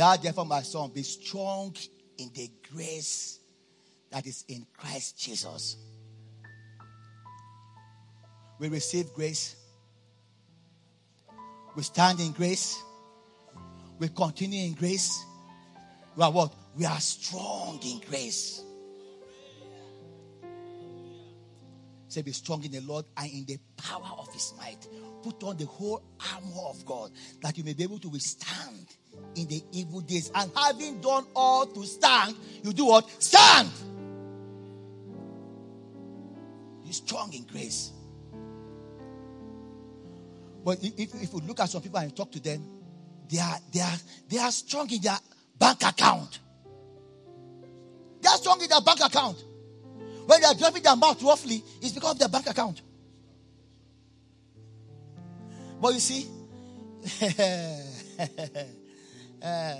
Thou 0.00 0.16
therefore 0.16 0.46
my 0.46 0.62
son, 0.62 0.90
be 0.94 1.02
strong 1.02 1.76
in 2.16 2.30
the 2.32 2.50
grace 2.72 3.38
that 4.10 4.26
is 4.26 4.46
in 4.48 4.66
Christ 4.74 5.18
Jesus. 5.18 5.76
We 8.58 8.70
receive 8.70 9.12
grace. 9.12 9.56
We 11.76 11.82
stand 11.82 12.18
in 12.18 12.32
grace. 12.32 12.82
We 13.98 14.08
continue 14.08 14.68
in 14.68 14.72
grace. 14.72 15.22
We 16.16 16.22
are 16.22 16.32
what? 16.32 16.54
We 16.74 16.86
are 16.86 17.00
strong 17.00 17.78
in 17.84 18.00
grace. 18.08 18.62
Say, 22.08 22.22
be 22.22 22.32
strong 22.32 22.64
in 22.64 22.72
the 22.72 22.80
Lord 22.80 23.04
and 23.18 23.30
in 23.30 23.44
the 23.44 23.58
power 23.76 24.12
of 24.16 24.32
his 24.32 24.54
might. 24.56 24.88
Put 25.22 25.42
on 25.42 25.58
the 25.58 25.66
whole 25.66 26.02
armor 26.32 26.68
of 26.70 26.86
God 26.86 27.10
that 27.42 27.58
you 27.58 27.64
may 27.64 27.74
be 27.74 27.82
able 27.82 27.98
to 27.98 28.08
withstand 28.08 28.86
in 29.34 29.46
the 29.46 29.62
evil 29.72 30.00
days. 30.00 30.30
And 30.34 30.50
having 30.54 31.00
done 31.00 31.26
all 31.34 31.66
to 31.66 31.84
stand, 31.84 32.36
you 32.62 32.72
do 32.72 32.86
what? 32.86 33.08
Stand! 33.22 33.70
You're 36.82 36.92
strong 36.92 37.32
in 37.32 37.44
grace. 37.44 37.92
But 40.64 40.78
if, 40.82 41.14
if 41.14 41.32
we 41.32 41.40
look 41.42 41.60
at 41.60 41.70
some 41.70 41.82
people 41.82 41.98
and 42.00 42.14
talk 42.14 42.30
to 42.32 42.40
them, 42.40 42.62
they 43.30 43.38
are, 43.38 43.58
they 43.72 43.80
are, 43.80 43.96
they 44.28 44.38
are 44.38 44.50
strong 44.50 44.90
in 44.90 45.00
their 45.00 45.18
bank 45.58 45.82
account. 45.84 46.38
They 48.20 48.28
are 48.28 48.36
strong 48.36 48.60
in 48.60 48.68
their 48.68 48.80
bank 48.80 49.00
account. 49.04 49.42
When 50.26 50.40
they 50.40 50.46
are 50.46 50.54
driving 50.54 50.82
their 50.82 50.96
mouth 50.96 51.22
roughly, 51.22 51.62
it's 51.80 51.92
because 51.92 52.12
of 52.12 52.18
their 52.18 52.28
bank 52.28 52.48
account. 52.48 52.82
But 55.80 55.94
you 55.94 56.00
see, 56.00 56.26
uh, 59.42 59.74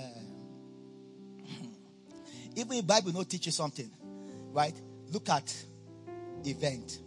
even 2.55 2.71
if 2.73 2.87
Bible 2.87 3.11
not 3.13 3.29
teach 3.29 3.45
you 3.45 3.51
something, 3.51 3.89
right? 4.51 4.73
Look 5.11 5.29
at 5.29 5.53
event. 6.45 6.99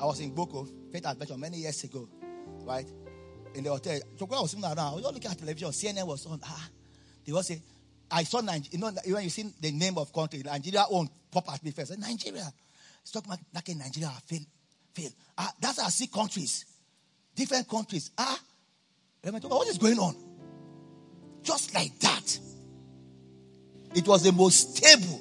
I 0.00 0.06
was 0.06 0.20
in 0.20 0.34
Boko, 0.34 0.66
Faith 0.92 1.06
Adventure, 1.06 1.36
many 1.36 1.58
years 1.58 1.82
ago, 1.84 2.08
right? 2.64 2.86
In 3.54 3.64
the 3.64 3.70
hotel. 3.70 4.00
So 4.16 4.26
when 4.26 4.38
I 4.38 4.42
was 4.42 4.50
sitting 4.50 4.64
around, 4.64 4.78
I 4.78 4.92
was 4.94 5.04
looking 5.04 5.30
at 5.30 5.38
television, 5.38 5.68
CNN 5.68 6.06
was 6.06 6.26
on. 6.26 6.40
Ah, 6.44 6.68
they 7.24 7.32
was 7.32 7.46
say, 7.46 7.62
I 8.10 8.24
saw 8.24 8.40
Nigeria. 8.40 8.68
You 8.72 8.78
know, 8.78 8.90
when 9.14 9.24
you 9.24 9.30
see 9.30 9.50
the 9.60 9.70
name 9.72 9.96
of 9.98 10.12
country, 10.12 10.42
Nigeria 10.44 10.84
own 10.90 11.08
pop 11.30 11.52
at 11.52 11.62
me 11.64 11.70
first. 11.70 11.96
Nigeria. 11.98 12.52
Stock 13.02 13.26
market 13.28 13.68
in 13.72 13.78
Nigeria 13.78 14.10
fail. 14.26 14.40
Fail. 14.94 15.10
Ah, 15.36 15.52
that's 15.60 15.80
how 15.80 15.86
I 15.86 15.90
see 15.90 16.06
countries. 16.06 16.64
Different 17.34 17.68
countries. 17.68 18.10
Ah. 18.16 18.38
What 19.22 19.68
is 19.68 19.78
going 19.78 19.98
on? 19.98 20.14
Just 21.44 21.74
like 21.74 21.96
that. 22.00 22.38
It 23.94 24.08
was 24.08 24.24
the 24.24 24.32
most 24.32 24.76
stable 24.76 25.20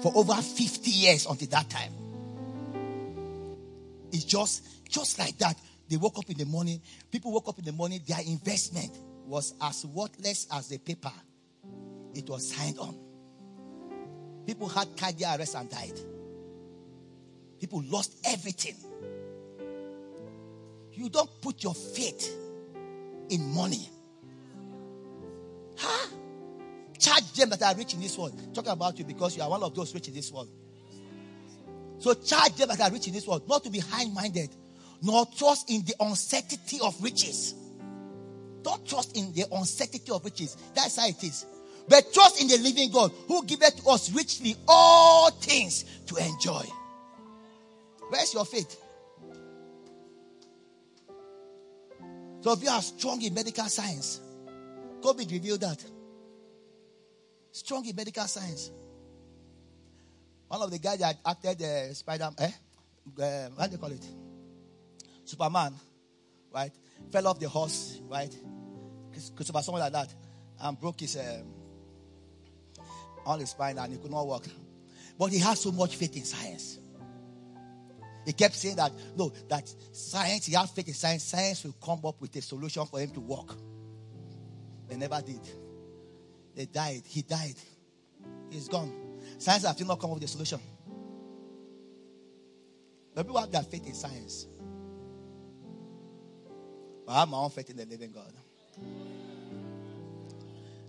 for 0.00 0.12
over 0.14 0.34
50 0.34 0.90
years 0.90 1.26
until 1.26 1.48
that 1.48 1.68
time. 1.68 1.92
It's 4.12 4.24
just, 4.24 4.88
just 4.88 5.18
like 5.18 5.36
that. 5.38 5.58
They 5.88 5.96
woke 5.96 6.18
up 6.18 6.30
in 6.30 6.38
the 6.38 6.46
morning. 6.46 6.80
People 7.10 7.32
woke 7.32 7.48
up 7.48 7.58
in 7.58 7.64
the 7.64 7.72
morning. 7.72 8.00
Their 8.06 8.20
investment 8.26 8.96
was 9.26 9.54
as 9.60 9.84
worthless 9.84 10.46
as 10.52 10.68
the 10.68 10.78
paper 10.78 11.12
it 12.14 12.28
was 12.30 12.54
signed 12.54 12.78
on. 12.78 12.96
People 14.46 14.68
had 14.68 14.96
cardiac 14.96 15.38
arrest 15.38 15.56
and 15.56 15.68
died. 15.68 15.98
People 17.60 17.82
lost 17.86 18.16
everything. 18.24 18.76
You 20.92 21.10
don't 21.10 21.30
put 21.42 21.62
your 21.62 21.74
faith 21.74 22.34
in 23.28 23.54
money. 23.54 23.90
Charge 26.98 27.32
them 27.32 27.50
that 27.50 27.62
are 27.62 27.74
rich 27.74 27.94
in 27.94 28.00
this 28.00 28.16
world. 28.16 28.54
Talking 28.54 28.72
about 28.72 28.98
you 28.98 29.04
because 29.04 29.36
you 29.36 29.42
are 29.42 29.50
one 29.50 29.62
of 29.62 29.74
those 29.74 29.94
rich 29.94 30.08
in 30.08 30.14
this 30.14 30.32
world. 30.32 30.48
So 31.98 32.14
charge 32.14 32.54
them 32.56 32.68
that 32.68 32.80
are 32.80 32.90
rich 32.90 33.06
in 33.06 33.14
this 33.14 33.26
world, 33.26 33.48
not 33.48 33.64
to 33.64 33.70
be 33.70 33.78
high 33.78 34.06
minded, 34.06 34.50
nor 35.02 35.26
trust 35.26 35.70
in 35.70 35.82
the 35.84 35.94
uncertainty 36.00 36.78
of 36.82 37.00
riches. 37.02 37.54
Don't 38.62 38.86
trust 38.86 39.16
in 39.16 39.32
the 39.32 39.44
uncertainty 39.52 40.10
of 40.10 40.24
riches. 40.24 40.56
That's 40.74 40.96
how 40.96 41.08
it 41.08 41.22
is. 41.22 41.46
But 41.88 42.12
trust 42.12 42.40
in 42.40 42.48
the 42.48 42.58
living 42.58 42.90
God 42.90 43.12
who 43.28 43.44
giveth 43.44 43.82
to 43.82 43.90
us 43.90 44.10
richly 44.12 44.56
all 44.66 45.30
things 45.30 45.84
to 46.06 46.16
enjoy. 46.16 46.64
Where's 48.08 48.34
your 48.34 48.44
faith? 48.44 48.76
So 52.40 52.52
if 52.52 52.62
you 52.62 52.68
are 52.68 52.82
strong 52.82 53.22
in 53.22 53.34
medical 53.34 53.64
science, 53.64 54.20
COVID 55.00 55.30
revealed 55.30 55.60
that. 55.60 55.84
Strong 57.56 57.86
in 57.86 57.96
medical 57.96 58.24
science. 58.24 58.70
One 60.46 60.60
of 60.60 60.70
the 60.70 60.78
guys 60.78 60.98
that 60.98 61.16
acted 61.24 61.62
uh, 61.62 61.94
Spider, 61.94 62.28
eh? 62.38 62.50
Uh, 63.18 63.48
what 63.54 63.70
do 63.70 63.72
you 63.72 63.78
call 63.78 63.92
it? 63.92 64.06
Superman, 65.24 65.72
right? 66.52 66.70
Fell 67.10 67.26
off 67.28 67.40
the 67.40 67.48
horse, 67.48 67.98
right? 68.10 68.36
Christopher, 69.34 69.62
something 69.62 69.80
like 69.80 69.92
that, 69.94 70.14
and 70.60 70.78
broke 70.78 71.00
his 71.00 71.16
um, 71.16 71.46
on 73.24 73.40
his 73.40 73.48
spine 73.48 73.78
and 73.78 73.90
he 73.90 73.98
could 73.98 74.10
not 74.10 74.26
walk. 74.26 74.44
But 75.18 75.32
he 75.32 75.38
had 75.38 75.56
so 75.56 75.72
much 75.72 75.96
faith 75.96 76.14
in 76.14 76.24
science. 76.26 76.78
He 78.26 78.34
kept 78.34 78.54
saying 78.54 78.76
that, 78.76 78.92
no, 79.16 79.32
that 79.48 79.66
science, 79.92 80.44
he 80.44 80.52
had 80.52 80.68
faith 80.68 80.88
in 80.88 80.94
science, 80.94 81.24
science 81.24 81.64
will 81.64 81.76
come 81.82 82.04
up 82.04 82.20
with 82.20 82.36
a 82.36 82.42
solution 82.42 82.84
for 82.84 83.00
him 83.00 83.12
to 83.12 83.20
walk. 83.20 83.56
They 84.88 84.96
never 84.96 85.22
did. 85.22 85.40
They 86.56 86.64
died. 86.64 87.02
He 87.04 87.20
died. 87.22 87.54
He's 88.50 88.66
gone. 88.66 88.90
Science 89.38 89.64
has 89.64 89.76
still 89.76 89.86
not 89.86 90.00
come 90.00 90.10
up 90.10 90.16
with 90.16 90.24
a 90.24 90.28
solution. 90.28 90.58
The 93.14 93.22
people 93.22 93.38
have 93.38 93.52
their 93.52 93.62
faith 93.62 93.86
in 93.86 93.94
science. 93.94 94.46
But 97.06 97.12
I 97.12 97.20
have 97.20 97.28
my 97.28 97.36
own 97.36 97.50
faith 97.50 97.68
in 97.70 97.76
the 97.76 97.84
living 97.84 98.10
God. 98.10 98.32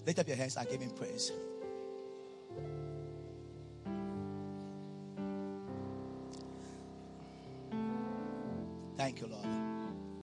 Lift 0.05 0.19
up 0.19 0.27
your 0.27 0.37
hands 0.37 0.55
and 0.55 0.69
give 0.69 0.81
him 0.81 0.91
praise. 0.91 1.31
Thank 8.97 9.21
you, 9.21 9.27
Lord. 9.27 9.76